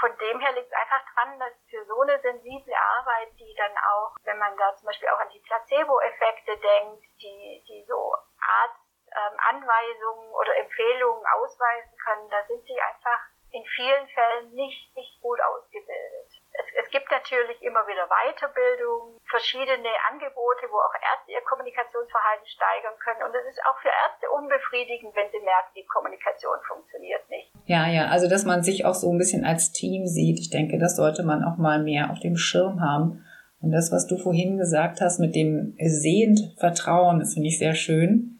von 0.00 0.16
dem 0.18 0.40
her 0.40 0.52
liegt 0.52 0.68
es 0.68 0.78
einfach 0.78 1.02
dran, 1.14 1.38
dass 1.38 1.52
für 1.68 1.84
so 1.86 2.00
eine 2.00 2.18
sensible 2.20 2.74
Arbeit, 2.74 3.30
die 3.38 3.54
dann 3.56 3.76
auch, 3.78 4.14
wenn 4.22 4.38
man 4.38 4.56
da 4.56 4.74
zum 4.76 4.86
Beispiel 4.86 5.08
auch 5.08 5.18
an 5.18 5.30
die 5.30 5.40
Placebo-Effekte 5.40 6.56
denkt, 6.56 7.04
die, 7.20 7.64
die 7.66 7.84
so 7.88 8.14
Arztanweisungen 8.38 10.28
ähm, 10.28 10.34
oder 10.34 10.56
Empfehlungen 10.56 11.26
ausweisen 11.26 11.96
können, 12.04 12.30
da 12.30 12.44
sind 12.46 12.64
sie 12.64 12.80
einfach 12.80 13.20
in 13.50 13.64
vielen 13.64 14.08
Fällen 14.08 14.50
nicht, 14.52 14.94
nicht 14.94 15.20
gut 15.20 15.40
ausgebildet. 15.40 16.37
Es, 16.58 16.66
es 16.84 16.88
gibt 16.90 17.06
natürlich 17.10 17.62
immer 17.62 17.86
wieder 17.86 18.10
Weiterbildung, 18.10 19.22
verschiedene 19.30 19.92
Angebote, 20.10 20.66
wo 20.70 20.82
auch 20.82 20.96
Ärzte 20.98 21.30
ihr 21.30 21.44
Kommunikationsverhalten 21.46 22.46
steigern 22.50 22.98
können. 22.98 23.22
Und 23.22 23.34
es 23.34 23.46
ist 23.46 23.62
auch 23.62 23.78
für 23.78 23.94
Ärzte 23.94 24.26
unbefriedigend, 24.34 25.14
wenn 25.14 25.30
sie 25.30 25.38
merken, 25.38 25.70
die 25.78 25.86
Kommunikation 25.86 26.58
funktioniert 26.66 27.22
nicht. 27.30 27.54
Ja, 27.70 27.86
ja, 27.86 28.10
also 28.10 28.28
dass 28.28 28.44
man 28.44 28.62
sich 28.62 28.84
auch 28.84 28.94
so 28.94 29.10
ein 29.12 29.18
bisschen 29.18 29.44
als 29.44 29.70
Team 29.70 30.06
sieht. 30.06 30.40
Ich 30.40 30.50
denke, 30.50 30.78
das 30.78 30.96
sollte 30.96 31.22
man 31.22 31.44
auch 31.44 31.58
mal 31.58 31.78
mehr 31.78 32.10
auf 32.10 32.18
dem 32.18 32.36
Schirm 32.36 32.80
haben. 32.82 33.24
Und 33.60 33.72
das, 33.72 33.90
was 33.90 34.06
du 34.06 34.18
vorhin 34.18 34.58
gesagt 34.58 35.00
hast 35.00 35.18
mit 35.18 35.34
dem 35.34 35.74
sehend 35.78 36.58
Vertrauen, 36.58 37.18
das 37.18 37.34
finde 37.34 37.48
ich 37.48 37.58
sehr 37.58 37.74
schön. 37.74 38.38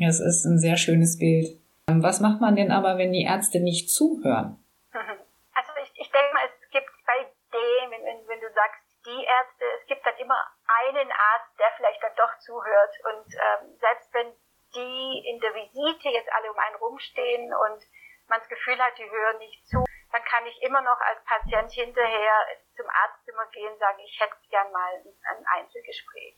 Es 0.00 0.20
ist 0.20 0.44
ein 0.44 0.58
sehr 0.58 0.76
schönes 0.76 1.18
Bild. 1.18 1.58
Was 1.86 2.20
macht 2.20 2.40
man 2.40 2.56
denn 2.56 2.70
aber, 2.70 2.96
wenn 2.96 3.12
die 3.12 3.24
Ärzte 3.24 3.60
nicht 3.60 3.90
zuhören? 3.90 4.56
Also 4.92 5.70
ich, 5.82 5.90
ich 6.00 6.10
denke 6.10 6.32
mal, 6.32 6.46
es 6.46 6.70
gibt 6.70 6.88
bei 7.04 7.26
dem, 7.52 7.90
wenn, 7.90 8.04
wenn, 8.06 8.28
wenn 8.28 8.40
du 8.40 8.48
sagst, 8.54 8.80
die 9.12 9.24
Ärzte, 9.24 9.64
es 9.80 9.86
gibt 9.86 10.04
dann 10.06 10.16
immer 10.16 10.46
einen 10.66 11.12
Arzt, 11.12 11.58
der 11.58 11.70
vielleicht 11.76 12.02
dann 12.02 12.14
doch 12.16 12.38
zuhört. 12.38 12.94
Und 13.04 13.34
ähm, 13.34 13.76
selbst 13.78 14.12
wenn 14.14 14.34
die 14.74 15.28
in 15.28 15.40
der 15.40 15.54
Visite 15.54 16.08
jetzt 16.08 16.32
alle 16.32 16.50
um 16.50 16.58
einen 16.58 16.76
rumstehen 16.76 17.52
und 17.54 17.84
man 18.28 18.40
das 18.40 18.48
Gefühl 18.48 18.82
hat, 18.82 18.96
die 18.98 19.10
hören 19.10 19.38
nicht 19.38 19.66
zu, 19.66 19.84
dann 20.12 20.24
kann 20.24 20.46
ich 20.46 20.62
immer 20.62 20.80
noch 20.80 21.00
als 21.00 21.24
Patient 21.24 21.70
hinterher 21.72 22.46
zum 22.76 22.88
Arztzimmer 22.88 23.46
gehen 23.46 23.72
und 23.72 23.78
sagen, 23.78 23.98
ich 24.00 24.20
hätte 24.20 24.36
gern 24.50 24.70
mal 24.72 24.92
ein 24.94 25.46
Einzelgespräch. 25.54 26.36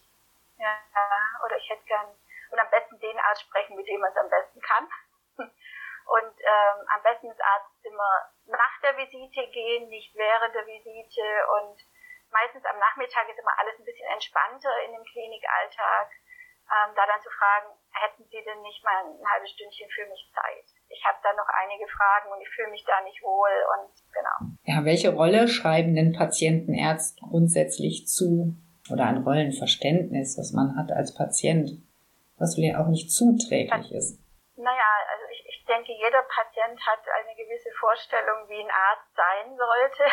Ja, 0.56 0.78
oder 1.44 1.56
ich 1.56 1.68
hätte 1.68 1.84
gern, 1.84 2.06
und 2.50 2.58
am 2.58 2.70
besten 2.70 2.98
den 3.00 3.18
Arzt 3.18 3.42
sprechen, 3.42 3.76
mit 3.76 3.86
dem 3.88 4.00
man 4.00 4.10
es 4.10 4.16
am 4.16 4.30
besten 4.30 4.60
kann. 4.60 4.88
Und 5.36 6.38
ähm, 6.38 6.86
am 6.94 7.02
besten 7.02 7.30
ins 7.30 7.40
Arztzimmer 7.40 8.30
nach 8.46 8.80
der 8.82 8.96
Visite 8.96 9.48
gehen, 9.48 9.88
nicht 9.88 10.14
während 10.14 10.54
der 10.54 10.66
Visite. 10.66 11.46
Und 11.58 11.80
meistens 12.34 12.66
am 12.66 12.78
Nachmittag 12.82 13.30
ist 13.30 13.38
immer 13.38 13.54
alles 13.54 13.78
ein 13.78 13.86
bisschen 13.86 14.10
entspannter 14.10 14.74
in 14.84 14.92
dem 14.92 15.06
Klinikalltag. 15.06 16.10
Ähm, 16.64 16.96
da 16.96 17.04
dann 17.04 17.20
zu 17.20 17.28
fragen, 17.28 17.76
hätten 17.92 18.24
Sie 18.24 18.42
denn 18.42 18.62
nicht 18.62 18.82
mal 18.82 19.04
ein 19.04 19.20
halbes 19.30 19.52
Stündchen 19.52 19.88
für 19.90 20.08
mich 20.08 20.24
Zeit? 20.32 20.64
Ich 20.88 21.04
habe 21.04 21.18
da 21.22 21.30
noch 21.36 21.48
einige 21.60 21.86
Fragen 21.86 22.32
und 22.32 22.40
ich 22.40 22.48
fühle 22.48 22.72
mich 22.72 22.82
da 22.88 23.00
nicht 23.04 23.22
wohl 23.22 23.52
und 23.76 23.92
genau. 24.10 24.56
Ja, 24.64 24.84
welche 24.84 25.12
Rolle 25.12 25.46
schreiben 25.46 25.94
denn 25.94 26.16
Patienten 26.16 26.72
Ärzte 26.72 27.20
grundsätzlich 27.20 28.08
zu 28.08 28.56
oder 28.90 29.04
ein 29.04 29.22
Rollenverständnis, 29.22 30.38
was 30.38 30.52
man 30.52 30.76
hat 30.76 30.90
als 30.90 31.14
Patient, 31.14 31.84
was 32.40 32.56
ja 32.56 32.80
auch 32.80 32.88
nicht 32.88 33.12
zuträglich 33.12 33.92
ist? 33.92 34.24
Naja, 34.56 34.88
also 35.12 35.24
ich, 35.32 35.44
ich 35.44 35.64
denke, 35.68 35.92
jeder 35.92 36.24
Patient 36.24 36.80
hat 36.80 37.04
eine 37.12 37.36
gewisse 37.36 37.70
Vorstellung, 37.78 38.48
wie 38.48 38.60
ein 38.64 38.72
Arzt 38.72 39.12
sein 39.12 39.52
sollte. 39.52 40.04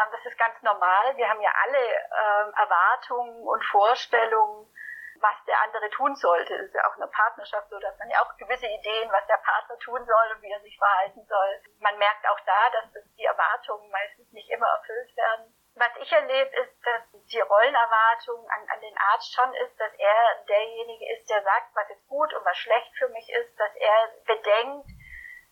Ähm, 0.00 0.08
das 0.12 0.24
ist 0.24 0.38
ganz 0.38 0.60
normal. 0.62 1.16
Wir 1.16 1.28
haben 1.28 1.40
ja 1.40 1.50
alle 1.64 1.78
ähm, 1.78 2.54
Erwartungen 2.56 3.46
und 3.46 3.64
Vorstellungen, 3.66 4.66
was 5.20 5.36
der 5.46 5.60
andere 5.62 5.90
tun 5.90 6.14
sollte. 6.16 6.56
Das 6.56 6.66
ist 6.66 6.74
ja 6.74 6.88
auch 6.88 6.94
in 6.94 7.00
der 7.00 7.12
Partnerschaft 7.12 7.68
so, 7.68 7.78
dass 7.78 7.98
man 7.98 8.08
ja 8.10 8.20
auch 8.22 8.36
gewisse 8.36 8.66
Ideen, 8.66 9.10
was 9.12 9.26
der 9.26 9.36
Partner 9.36 9.78
tun 9.78 10.04
soll 10.04 10.34
und 10.34 10.42
wie 10.42 10.50
er 10.50 10.60
sich 10.60 10.78
verhalten 10.78 11.24
soll. 11.26 11.62
Man 11.80 11.98
merkt 11.98 12.26
auch 12.28 12.40
da, 12.40 12.70
dass 12.70 12.92
das 12.92 13.04
die 13.16 13.24
Erwartungen 13.24 13.90
meistens 13.90 14.32
nicht 14.32 14.48
immer 14.50 14.68
erfüllt 14.68 15.16
werden. 15.16 15.54
Was 15.74 15.96
ich 16.00 16.12
erlebe, 16.12 16.50
ist, 16.56 16.74
dass 16.84 17.02
die 17.12 17.40
Rollenerwartung 17.40 18.48
an, 18.50 18.68
an 18.68 18.80
den 18.80 18.96
Arzt 19.12 19.32
schon 19.34 19.54
ist, 19.54 19.78
dass 19.78 19.92
er 19.94 20.44
derjenige 20.48 21.14
ist, 21.14 21.30
der 21.30 21.42
sagt, 21.42 21.74
was 21.74 21.90
ist 21.90 22.06
gut 22.08 22.32
und 22.34 22.44
was 22.44 22.56
schlecht 22.56 22.92
für 22.98 23.08
mich 23.08 23.28
ist, 23.30 23.58
dass 23.58 23.74
er 23.76 24.08
bedenkt, 24.26 24.88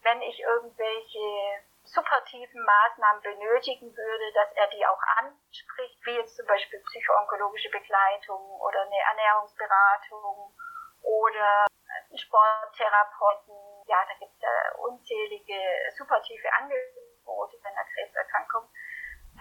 wenn 0.02 0.22
ich 0.22 0.40
irgendwelche 0.40 1.62
supportiven 1.88 2.62
Maßnahmen 2.64 3.22
benötigen 3.22 3.94
würde, 3.96 4.32
dass 4.32 4.52
er 4.52 4.66
die 4.68 4.86
auch 4.86 5.00
anspricht, 5.16 5.98
wie 6.04 6.16
jetzt 6.16 6.36
zum 6.36 6.46
Beispiel 6.46 6.80
psychoonkologische 6.80 7.70
Begleitung 7.70 8.40
oder 8.60 8.82
eine 8.82 9.00
Ernährungsberatung 9.10 10.54
oder 11.02 11.66
Sporttherapeuten. 12.14 13.54
Ja, 13.86 14.04
da 14.04 14.14
gibt 14.18 14.34
es 14.34 14.42
ja 14.42 14.74
unzählige 14.78 15.58
supportive 15.96 16.52
Angebote 16.52 17.56
bei 17.62 17.70
einer 17.70 17.84
Krebserkrankung. 17.84 18.68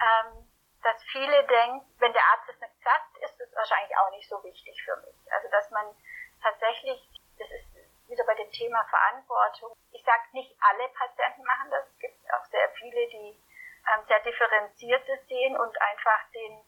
Ähm, 0.00 0.48
dass 0.82 1.02
viele 1.10 1.44
denken, 1.46 1.84
wenn 1.98 2.12
der 2.12 2.22
Arzt 2.22 2.48
es 2.48 2.60
nicht 2.60 2.82
sagt, 2.82 3.18
ist 3.18 3.40
es 3.40 3.54
wahrscheinlich 3.54 3.96
auch 3.98 4.10
nicht 4.10 4.28
so 4.28 4.42
wichtig 4.44 4.80
für 4.84 4.96
mich. 4.96 5.32
Also 5.32 5.48
dass 5.50 5.70
man 5.70 5.94
tatsächlich, 6.42 7.02
das 7.38 7.50
ist 7.50 7.77
wieder 8.08 8.24
bei 8.24 8.34
dem 8.34 8.50
Thema 8.50 8.84
Verantwortung. 8.84 9.76
Ich 9.92 10.04
sage 10.04 10.22
nicht 10.32 10.56
alle 10.60 10.88
Patienten 10.88 11.44
machen 11.44 11.70
das. 11.70 11.86
Es 11.88 11.98
gibt 11.98 12.18
auch 12.32 12.44
sehr 12.46 12.68
viele, 12.70 13.06
die 13.08 13.40
ähm, 13.88 14.04
sehr 14.06 14.20
differenziertes 14.20 15.26
sehen 15.26 15.56
und 15.56 15.80
einfach 15.80 16.30
den 16.32 16.64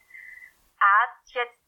Arzt 0.78 1.34
jetzt 1.34 1.60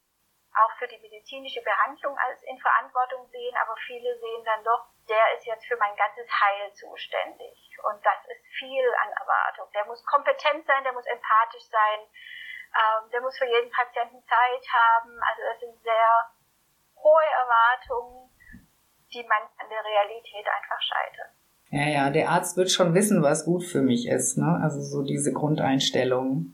auch 0.54 0.72
für 0.78 0.86
die 0.86 0.98
medizinische 0.98 1.62
Behandlung 1.62 2.16
als 2.18 2.42
in 2.42 2.58
Verantwortung 2.58 3.26
sehen, 3.28 3.56
aber 3.56 3.74
viele 3.86 4.18
sehen 4.18 4.44
dann 4.44 4.62
doch, 4.64 4.86
der 5.08 5.34
ist 5.34 5.46
jetzt 5.46 5.66
für 5.66 5.76
mein 5.76 5.96
ganzes 5.96 6.28
Heil 6.28 6.72
zuständig. 6.74 7.78
Und 7.84 8.04
das 8.04 8.20
ist 8.28 8.44
viel 8.58 8.94
an 9.02 9.12
Erwartung. 9.12 9.70
Der 9.72 9.84
muss 9.86 10.04
kompetent 10.04 10.66
sein, 10.66 10.84
der 10.84 10.92
muss 10.92 11.06
empathisch 11.06 11.64
sein, 11.70 12.00
ähm, 12.76 13.10
der 13.10 13.20
muss 13.22 13.38
für 13.38 13.46
jeden 13.46 13.70
Patienten 13.70 14.22
Zeit 14.24 14.64
haben. 14.72 15.20
Also 15.22 15.42
das 15.42 15.60
sind 15.60 15.82
sehr 15.82 16.30
hohe 16.96 17.24
Erwartungen, 17.24 18.30
die 19.12 19.22
man 19.22 19.42
an 19.58 19.66
der 19.70 19.84
Realität 19.84 20.46
einfach 20.46 20.80
scheitern. 20.80 21.32
Ja, 21.70 21.88
ja, 21.88 22.10
der 22.10 22.28
Arzt 22.30 22.56
wird 22.56 22.70
schon 22.70 22.94
wissen, 22.94 23.22
was 23.22 23.44
gut 23.44 23.64
für 23.64 23.80
mich 23.80 24.06
ist, 24.06 24.36
ne? 24.36 24.60
Also 24.62 24.80
so 24.82 25.02
diese 25.02 25.32
Grundeinstellung. 25.32 26.52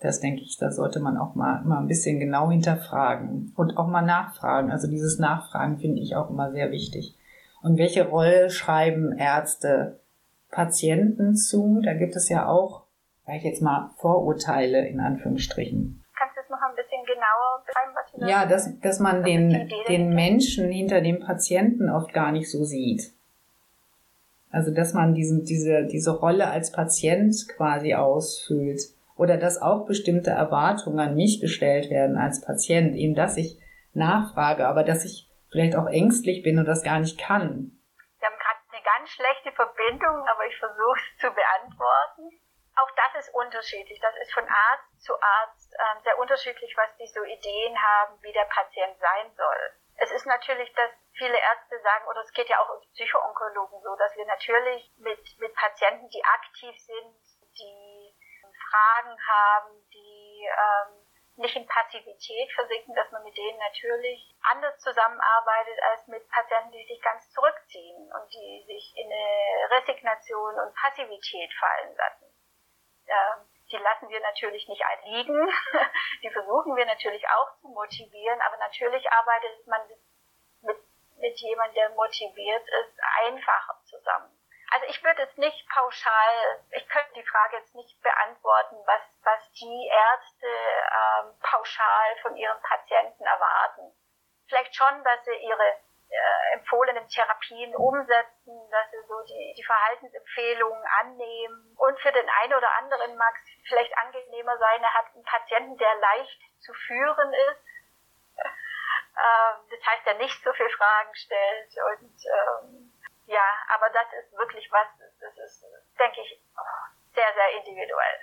Das 0.00 0.20
denke 0.20 0.42
ich, 0.42 0.58
da 0.58 0.72
sollte 0.72 1.00
man 1.00 1.16
auch 1.16 1.34
mal, 1.34 1.62
mal 1.62 1.78
ein 1.78 1.86
bisschen 1.86 2.18
genau 2.18 2.50
hinterfragen 2.50 3.52
und 3.56 3.76
auch 3.78 3.86
mal 3.86 4.02
nachfragen. 4.02 4.70
Also 4.70 4.88
dieses 4.88 5.18
Nachfragen 5.18 5.78
finde 5.78 6.02
ich 6.02 6.16
auch 6.16 6.28
immer 6.28 6.50
sehr 6.50 6.70
wichtig. 6.70 7.14
Und 7.62 7.78
welche 7.78 8.08
Rolle 8.08 8.50
schreiben 8.50 9.16
Ärzte 9.16 10.00
Patienten 10.50 11.36
zu? 11.36 11.80
Da 11.82 11.94
gibt 11.94 12.16
es 12.16 12.28
ja 12.28 12.46
auch, 12.46 12.82
sag 13.26 13.36
ich 13.36 13.44
jetzt 13.44 13.62
mal, 13.62 13.90
Vorurteile 13.98 14.86
in 14.88 15.00
Anführungsstrichen. 15.00 16.01
Du 18.22 18.28
Ja, 18.28 18.46
dass, 18.46 18.78
dass 18.80 19.00
man 19.00 19.24
den, 19.24 19.70
den 19.88 20.14
Menschen 20.14 20.70
hinter 20.70 21.00
dem 21.00 21.20
Patienten 21.20 21.90
oft 21.90 22.12
gar 22.12 22.32
nicht 22.32 22.50
so 22.50 22.64
sieht. 22.64 23.12
Also, 24.50 24.70
dass 24.70 24.92
man 24.92 25.14
diesen, 25.14 25.44
diese, 25.44 25.86
diese 25.86 26.10
Rolle 26.10 26.48
als 26.48 26.72
Patient 26.72 27.34
quasi 27.56 27.94
ausfüllt 27.94 28.82
oder 29.16 29.38
dass 29.38 29.60
auch 29.60 29.86
bestimmte 29.86 30.30
Erwartungen 30.30 31.00
an 31.00 31.14
mich 31.14 31.40
gestellt 31.40 31.90
werden 31.90 32.16
als 32.16 32.42
Patient, 32.42 32.94
eben 32.94 33.14
dass 33.14 33.36
ich 33.36 33.58
nachfrage, 33.94 34.66
aber 34.66 34.84
dass 34.84 35.04
ich 35.04 35.28
vielleicht 35.50 35.76
auch 35.76 35.86
ängstlich 35.86 36.42
bin 36.42 36.58
und 36.58 36.66
das 36.66 36.82
gar 36.82 37.00
nicht 37.00 37.18
kann. 37.18 37.72
Wir 38.18 38.28
haben 38.28 38.38
gerade 38.38 38.60
eine 38.72 38.82
ganz 38.84 39.10
schlechte 39.10 39.52
Verbindung, 39.52 40.16
aber 40.28 40.46
ich 40.48 40.56
versuche 40.58 40.98
es 40.98 41.20
zu 41.20 41.28
beantworten. 41.28 42.41
Auch 42.76 42.90
das 42.96 43.26
ist 43.26 43.34
unterschiedlich. 43.34 44.00
Das 44.00 44.16
ist 44.16 44.32
von 44.32 44.48
Arzt 44.48 45.02
zu 45.04 45.14
Arzt 45.20 45.74
äh, 45.74 46.02
sehr 46.04 46.18
unterschiedlich, 46.18 46.74
was 46.76 46.96
die 46.96 47.06
so 47.06 47.22
Ideen 47.22 47.76
haben, 47.82 48.20
wie 48.22 48.32
der 48.32 48.46
Patient 48.46 48.98
sein 48.98 49.34
soll. 49.36 49.72
Es 49.96 50.10
ist 50.10 50.26
natürlich, 50.26 50.72
dass 50.72 50.90
viele 51.12 51.38
Ärzte 51.38 51.78
sagen, 51.80 52.06
oder 52.08 52.20
es 52.22 52.32
geht 52.32 52.48
ja 52.48 52.58
auch 52.60 52.70
uns 52.70 52.90
Psychoonkologen 52.92 53.80
so, 53.82 53.94
dass 53.96 54.16
wir 54.16 54.26
natürlich 54.26 54.90
mit, 54.96 55.20
mit 55.38 55.54
Patienten, 55.54 56.08
die 56.08 56.24
aktiv 56.24 56.74
sind, 56.78 57.16
die 57.58 58.16
Fragen 58.70 59.16
haben, 59.28 59.88
die 59.92 60.48
ähm, 60.48 61.06
nicht 61.36 61.56
in 61.56 61.66
Passivität 61.66 62.52
versinken, 62.52 62.94
dass 62.94 63.10
man 63.10 63.22
mit 63.22 63.36
denen 63.36 63.58
natürlich 63.58 64.34
anders 64.42 64.78
zusammenarbeitet 64.80 65.78
als 65.90 66.06
mit 66.06 66.28
Patienten, 66.28 66.72
die 66.72 66.86
sich 66.86 67.00
ganz 67.02 67.30
zurückziehen 67.32 68.12
und 68.12 68.32
die 68.32 68.64
sich 68.66 68.92
in 68.96 69.10
eine 69.10 69.70
Resignation 69.70 70.54
und 70.60 70.74
Passivität 70.74 71.52
fallen 71.58 71.96
lassen. 71.96 72.21
Ähm, 73.06 73.48
die 73.70 73.78
lassen 73.78 74.08
wir 74.08 74.20
natürlich 74.20 74.68
nicht 74.68 74.84
liegen, 75.04 75.48
die 76.22 76.30
versuchen 76.30 76.76
wir 76.76 76.84
natürlich 76.86 77.26
auch 77.28 77.56
zu 77.60 77.68
motivieren, 77.68 78.40
aber 78.42 78.56
natürlich 78.58 79.10
arbeitet 79.10 79.66
man 79.66 79.80
mit, 80.60 80.78
mit 81.16 81.38
jemandem, 81.38 81.74
der 81.74 81.90
motiviert 81.90 82.68
ist, 82.68 82.98
einfacher 83.24 83.80
zusammen. 83.84 84.38
Also 84.72 84.86
ich 84.86 85.02
würde 85.04 85.22
es 85.22 85.36
nicht 85.36 85.68
pauschal, 85.68 86.64
ich 86.70 86.88
könnte 86.88 87.12
die 87.14 87.26
Frage 87.26 87.58
jetzt 87.58 87.74
nicht 87.74 88.00
beantworten, 88.02 88.76
was, 88.86 89.02
was 89.22 89.52
die 89.52 89.88
Ärzte 89.88 90.46
ähm, 90.46 91.34
pauschal 91.42 92.16
von 92.22 92.36
ihren 92.36 92.60
Patienten 92.62 93.24
erwarten. 93.24 93.92
Vielleicht 94.48 94.74
schon, 94.74 95.04
dass 95.04 95.24
sie 95.24 95.34
ihre 95.34 95.76
äh, 96.12 96.54
empfohlenen 96.58 97.08
Therapien 97.08 97.74
umsetzen, 97.74 98.54
dass 98.70 98.90
sie 98.90 99.02
so 99.08 99.16
die, 99.24 99.54
die 99.56 99.64
Verhaltensempfehlungen 99.64 100.84
annehmen. 101.00 101.74
Und 101.76 101.98
für 102.00 102.12
den 102.12 102.28
einen 102.42 102.54
oder 102.54 102.70
anderen 102.78 103.16
mag 103.16 103.34
es 103.36 103.68
vielleicht 103.68 103.96
angenehmer 103.96 104.58
sein, 104.58 104.82
er 104.82 104.94
hat 104.94 105.14
einen 105.14 105.24
Patienten, 105.24 105.76
der 105.78 105.94
leicht 105.96 106.40
zu 106.60 106.72
führen 106.86 107.32
ist. 107.50 107.62
Ähm, 109.12 109.68
das 109.68 109.78
heißt, 109.84 110.06
der 110.06 110.14
nicht 110.14 110.42
so 110.42 110.50
viele 110.54 110.70
Fragen 110.70 111.14
stellt 111.14 111.68
und 111.92 112.16
ähm, 112.24 112.92
ja, 113.26 113.44
aber 113.68 113.90
das 113.92 114.08
ist 114.24 114.32
wirklich 114.32 114.66
was, 114.72 114.88
das 115.20 115.36
ist, 115.36 115.66
denke 115.98 116.22
ich, 116.22 116.40
sehr, 117.14 117.28
sehr 117.34 117.58
individuell. 117.60 118.18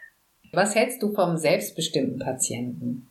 Was 0.51 0.75
hältst 0.75 1.01
du 1.03 1.13
vom 1.13 1.37
selbstbestimmten 1.37 2.17
Patienten? 2.17 3.08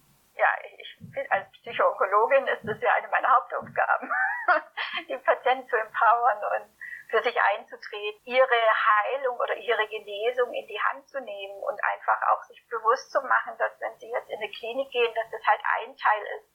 Als 1.30 1.50
Psychoonkologin 1.52 2.46
ist 2.48 2.64
das 2.64 2.80
ja 2.80 2.92
eine 2.94 3.08
meiner 3.08 3.34
Hauptaufgaben, 3.34 4.10
die 5.08 5.18
Patienten 5.18 5.68
zu 5.68 5.76
empowern 5.76 6.38
und 6.54 6.76
für 7.10 7.22
sich 7.22 7.36
einzutreten, 7.40 8.20
ihre 8.24 8.60
Heilung 8.86 9.38
oder 9.38 9.56
ihre 9.56 9.86
Genesung 9.88 10.52
in 10.52 10.66
die 10.66 10.80
Hand 10.80 11.08
zu 11.08 11.20
nehmen 11.20 11.62
und 11.62 11.82
einfach 11.82 12.20
auch 12.32 12.42
sich 12.44 12.62
bewusst 12.68 13.10
zu 13.10 13.20
machen, 13.22 13.56
dass 13.58 13.80
wenn 13.80 13.98
sie 13.98 14.10
jetzt 14.10 14.28
in 14.28 14.36
eine 14.36 14.50
Klinik 14.50 14.90
gehen, 14.90 15.14
dass 15.14 15.30
das 15.30 15.46
halt 15.46 15.60
ein 15.80 15.96
Teil 15.96 16.22
ist 16.38 16.52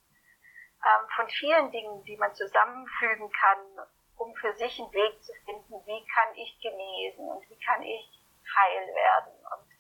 ähm, 0.86 1.08
von 1.16 1.28
vielen 1.28 1.72
Dingen, 1.72 2.04
die 2.04 2.18
man 2.18 2.34
zusammenfügen 2.36 3.32
kann 3.32 3.88
um 4.18 4.34
für 4.36 4.54
sich 4.54 4.80
einen 4.80 4.94
Weg 4.94 5.22
zu 5.24 5.34
finden, 5.46 5.74
wie 5.86 6.06
kann 6.08 6.36
ich 6.36 6.60
genesen 6.62 7.28
und 7.30 7.50
wie 7.50 7.60
kann 7.60 7.82
ich 7.82 8.20
heil 8.56 8.88
werden. 8.88 9.34
Und 9.34 9.73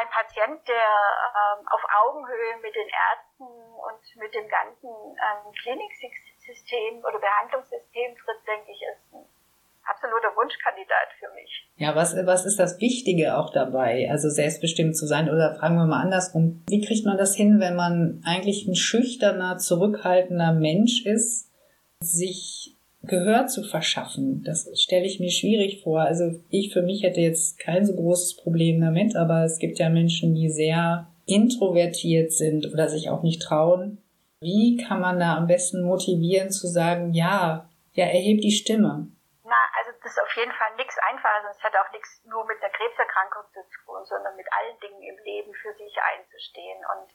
ein 0.00 0.08
Patient, 0.08 0.60
der 0.66 0.90
ähm, 1.36 1.60
auf 1.68 1.82
Augenhöhe 2.04 2.56
mit 2.62 2.74
den 2.74 2.88
Ärzten 2.88 3.44
und 3.44 4.02
mit 4.16 4.32
dem 4.34 4.48
ganzen 4.48 4.88
ähm, 4.88 5.52
Kliniksystem 5.52 7.04
oder 7.04 7.20
Behandlungssystem 7.20 8.16
tritt, 8.16 8.40
denke 8.48 8.72
ich, 8.72 8.80
ist 8.80 9.12
ein 9.12 9.28
absoluter 9.84 10.32
Wunschkandidat 10.36 11.12
für 11.18 11.28
mich. 11.34 11.68
Ja, 11.76 11.94
was, 11.94 12.14
was 12.24 12.46
ist 12.46 12.58
das 12.58 12.80
Wichtige 12.80 13.36
auch 13.36 13.52
dabei? 13.52 14.08
Also 14.10 14.28
selbstbestimmt 14.28 14.96
zu 14.96 15.06
sein 15.06 15.28
oder 15.28 15.56
fragen 15.56 15.76
wir 15.76 15.86
mal 15.86 16.02
andersrum. 16.02 16.64
Wie 16.68 16.84
kriegt 16.84 17.04
man 17.04 17.18
das 17.18 17.34
hin, 17.34 17.60
wenn 17.60 17.76
man 17.76 18.22
eigentlich 18.24 18.66
ein 18.66 18.76
schüchterner, 18.76 19.58
zurückhaltender 19.58 20.52
Mensch 20.52 21.04
ist, 21.04 21.50
sich 22.00 22.76
Gehör 23.02 23.46
zu 23.46 23.62
verschaffen. 23.62 24.42
Das 24.44 24.68
stelle 24.78 25.06
ich 25.06 25.20
mir 25.20 25.30
schwierig 25.30 25.82
vor. 25.82 26.00
Also 26.00 26.40
ich 26.50 26.72
für 26.72 26.82
mich 26.82 27.02
hätte 27.02 27.20
jetzt 27.20 27.58
kein 27.58 27.86
so 27.86 27.94
großes 27.94 28.36
Problem 28.36 28.80
damit, 28.80 29.16
aber 29.16 29.44
es 29.44 29.58
gibt 29.58 29.78
ja 29.78 29.88
Menschen, 29.88 30.34
die 30.34 30.50
sehr 30.50 31.08
introvertiert 31.26 32.32
sind 32.32 32.66
oder 32.72 32.88
sich 32.88 33.08
auch 33.08 33.22
nicht 33.22 33.42
trauen. 33.42 34.02
Wie 34.40 34.76
kann 34.76 35.00
man 35.00 35.18
da 35.18 35.36
am 35.36 35.46
besten 35.46 35.82
motivieren 35.82 36.50
zu 36.50 36.66
sagen, 36.66 37.12
ja, 37.12 37.68
ja, 37.92 38.06
erhebt 38.06 38.44
die 38.44 38.52
Stimme? 38.52 39.08
Na, 39.44 39.60
also 39.76 39.90
das 40.02 40.12
ist 40.12 40.22
auf 40.22 40.32
jeden 40.36 40.52
Fall 40.52 40.70
nichts 40.76 40.96
Einfaches. 41.10 41.56
Es 41.56 41.62
hat 41.62 41.74
auch 41.74 41.92
nichts 41.92 42.22
nur 42.24 42.46
mit 42.46 42.56
einer 42.62 42.72
Krebserkrankung 42.72 43.44
zu 43.52 43.60
tun, 43.84 44.00
sondern 44.04 44.36
mit 44.36 44.46
allen 44.48 44.78
Dingen 44.80 45.02
im 45.02 45.18
Leben 45.24 45.52
für 45.54 45.72
sich 45.74 45.92
einzustehen. 45.98 46.80
Und 46.86 47.10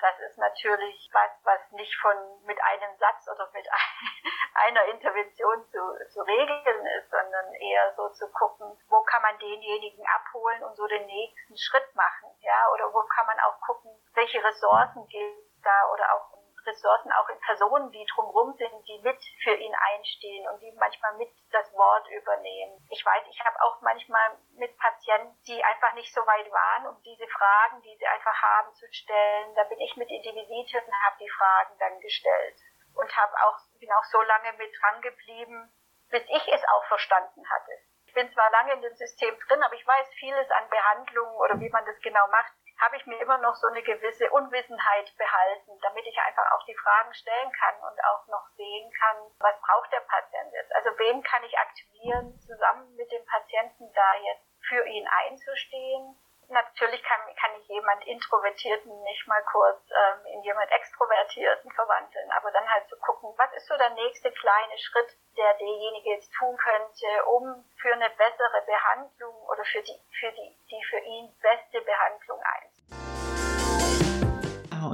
das 0.00 0.18
ist 0.20 0.38
natürlich 0.38 1.10
was, 1.12 1.30
was 1.44 1.60
nicht 1.72 1.94
von 2.00 2.16
mit 2.44 2.58
einem 2.62 2.96
Satz 2.98 3.28
oder 3.28 3.48
mit 3.52 3.66
einer 4.54 4.84
Intervention 4.86 5.64
zu, 5.66 5.80
zu 6.12 6.20
regeln 6.22 6.86
ist, 6.98 7.10
sondern 7.10 7.54
eher 7.54 7.94
so 7.96 8.08
zu 8.10 8.30
gucken, 8.32 8.76
wo 8.88 9.02
kann 9.02 9.22
man 9.22 9.38
denjenigen 9.38 10.04
abholen 10.06 10.62
und 10.64 10.76
so 10.76 10.86
den 10.86 11.06
nächsten 11.06 11.56
Schritt 11.56 11.94
machen, 11.94 12.28
ja, 12.40 12.68
oder 12.74 12.92
wo 12.92 13.02
kann 13.02 13.26
man 13.26 13.40
auch 13.40 13.60
gucken, 13.60 13.90
welche 14.14 14.42
Ressourcen 14.42 15.06
gilt 15.08 15.46
da 15.62 15.90
oder 15.92 16.14
auch 16.14 16.35
Ressourcen 16.66 17.12
auch 17.12 17.28
in 17.28 17.40
Personen, 17.40 17.90
die 17.90 18.06
drumherum 18.14 18.54
sind, 18.54 18.86
die 18.86 18.98
mit 19.02 19.18
für 19.42 19.54
ihn 19.54 19.74
einstehen 19.74 20.48
und 20.48 20.60
die 20.60 20.72
manchmal 20.72 21.14
mit 21.16 21.30
das 21.52 21.72
Wort 21.72 22.08
übernehmen. 22.08 22.84
Ich 22.90 23.04
weiß, 23.04 23.24
ich 23.30 23.40
habe 23.44 23.56
auch 23.62 23.80
manchmal 23.82 24.38
mit 24.56 24.76
Patienten, 24.78 25.36
die 25.46 25.62
einfach 25.62 25.94
nicht 25.94 26.12
so 26.12 26.20
weit 26.26 26.50
waren, 26.50 26.88
um 26.88 27.02
diese 27.02 27.26
Fragen, 27.28 27.80
die 27.82 27.96
sie 27.96 28.06
einfach 28.06 28.42
haben, 28.42 28.74
zu 28.74 28.86
stellen. 28.92 29.54
Da 29.54 29.64
bin 29.64 29.80
ich 29.80 29.96
mit 29.96 30.10
in 30.10 30.22
die 30.22 30.34
Visite 30.34 30.82
und 30.84 30.92
habe 31.04 31.16
die 31.20 31.30
Fragen 31.30 31.78
dann 31.78 32.00
gestellt 32.00 32.58
und 32.96 33.16
habe 33.16 33.32
auch 33.44 33.58
bin 33.78 33.92
auch 33.92 34.04
so 34.04 34.20
lange 34.22 34.52
mit 34.54 34.72
dran 34.80 35.00
geblieben, 35.02 35.72
bis 36.10 36.22
ich 36.22 36.48
es 36.48 36.64
auch 36.68 36.84
verstanden 36.86 37.42
hatte. 37.48 37.72
Ich 38.06 38.14
bin 38.14 38.30
zwar 38.32 38.50
lange 38.50 38.72
in 38.72 38.82
dem 38.82 38.96
System 38.96 39.36
drin, 39.46 39.62
aber 39.62 39.74
ich 39.74 39.86
weiß 39.86 40.08
vieles 40.18 40.50
an 40.50 40.68
Behandlungen 40.70 41.36
oder 41.36 41.60
wie 41.60 41.68
man 41.70 41.84
das 41.84 41.98
genau 42.00 42.26
macht, 42.28 42.52
habe 42.78 42.96
ich 42.96 43.06
mir 43.06 43.18
immer 43.20 43.38
noch 43.38 43.54
so 43.56 43.66
eine 43.68 43.82
gewisse 43.82 44.30
Unwissenheit 44.30 45.12
behalten, 45.16 45.78
damit 45.82 46.06
ich 46.06 46.18
einfach 46.20 46.50
auch 46.52 46.64
die 46.66 46.76
Fragen 46.76 47.12
stellen 47.14 47.52
kann 47.52 47.76
und 47.76 47.98
auch 48.04 48.26
noch 48.28 48.46
sehen 48.56 48.92
kann, 49.00 49.16
was 49.38 49.60
braucht 49.60 49.92
der 49.92 50.00
Patient 50.00 50.52
jetzt. 50.52 50.74
Also 50.74 50.90
wen 50.98 51.22
kann 51.22 51.42
ich 51.44 51.58
aktivieren, 51.58 52.38
zusammen 52.40 52.94
mit 52.96 53.10
dem 53.10 53.24
Patienten 53.26 53.92
da 53.92 54.14
jetzt 54.24 54.46
für 54.68 54.84
ihn 54.86 55.06
einzustehen. 55.08 56.16
Natürlich 56.48 57.02
kann, 57.02 57.20
kann 57.34 57.50
ich 57.60 57.66
jemand 57.66 58.06
Introvertierten 58.06 59.02
nicht 59.02 59.26
mal 59.26 59.42
kurz 59.50 59.82
ähm, 59.90 60.26
in 60.26 60.42
jemand 60.42 60.70
Extrovertierten 60.70 61.72
verwandeln, 61.72 62.30
aber 62.30 62.52
dann 62.52 62.70
halt 62.70 62.88
zu 62.88 62.96
gucken, 63.00 63.34
was 63.36 63.52
ist 63.54 63.66
so 63.66 63.76
der 63.76 63.90
nächste 63.90 64.30
kleine 64.30 64.78
Schritt, 64.78 65.10
der 65.36 65.54
derjenige 65.54 66.10
jetzt 66.10 66.32
tun 66.34 66.56
könnte, 66.56 67.24
um 67.26 67.64
für 67.80 67.92
eine 67.92 68.10
bessere 68.10 68.62
Behandlung 68.64 69.34
oder 69.50 69.64
für 69.64 69.82
die, 69.82 70.00
für 70.20 70.30
die, 70.30 70.56
die 70.70 70.84
für 70.84 70.98
ihn 70.98 71.36
beste 71.42 71.80
Behandlung 71.80 72.40
einzusetzen. 72.40 72.65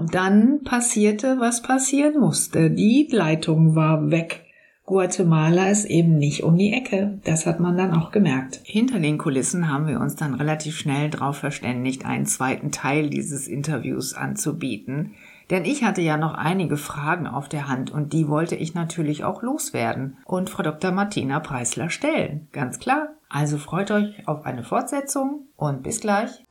Und 0.03 0.17
dann 0.17 0.65
passierte, 0.65 1.37
was 1.39 1.63
passieren 1.63 2.19
musste. 2.19 2.73
Die 2.73 3.07
Leitung 3.13 3.77
war 3.77 4.11
weg. 4.11 4.47
Guatemala 4.85 5.69
ist 5.69 5.85
eben 5.85 6.19
nicht 6.19 6.43
um 6.43 6.57
die 6.59 6.73
Ecke. 6.73 7.21
Das 7.23 7.47
hat 7.47 7.61
man 7.61 7.77
dann 7.77 7.93
auch 7.93 8.11
gemerkt. 8.11 8.61
Hinter 8.65 8.99
den 8.99 9.17
Kulissen 9.17 9.73
haben 9.73 9.87
wir 9.87 10.01
uns 10.01 10.17
dann 10.17 10.35
relativ 10.35 10.77
schnell 10.77 11.09
darauf 11.09 11.37
verständigt, 11.37 12.05
einen 12.05 12.27
zweiten 12.27 12.73
Teil 12.73 13.11
dieses 13.11 13.47
Interviews 13.47 14.15
anzubieten. 14.15 15.13
Denn 15.51 15.65
ich 15.65 15.85
hatte 15.85 16.03
ja 16.03 16.17
noch 16.17 16.35
einige 16.35 16.79
Fragen 16.79 17.29
auf 17.29 17.49
der 17.49 17.69
Hand 17.69 17.93
und 17.93 18.13
die 18.13 18.27
wollte 18.27 18.57
ich 18.57 18.75
natürlich 18.75 19.23
auch 19.23 19.41
loswerden 19.45 20.17
und 20.25 20.51
Frau 20.51 20.65
Dr. 20.65 20.91
Martina 20.91 21.39
Preisler 21.39 21.91
stellen. 21.91 22.49
Ganz 22.51 22.81
klar. 22.81 23.11
Also 23.29 23.57
freut 23.57 23.93
euch 23.93 24.27
auf 24.27 24.47
eine 24.47 24.65
Fortsetzung 24.65 25.47
und 25.55 25.85
bis 25.85 26.01
gleich. 26.01 26.45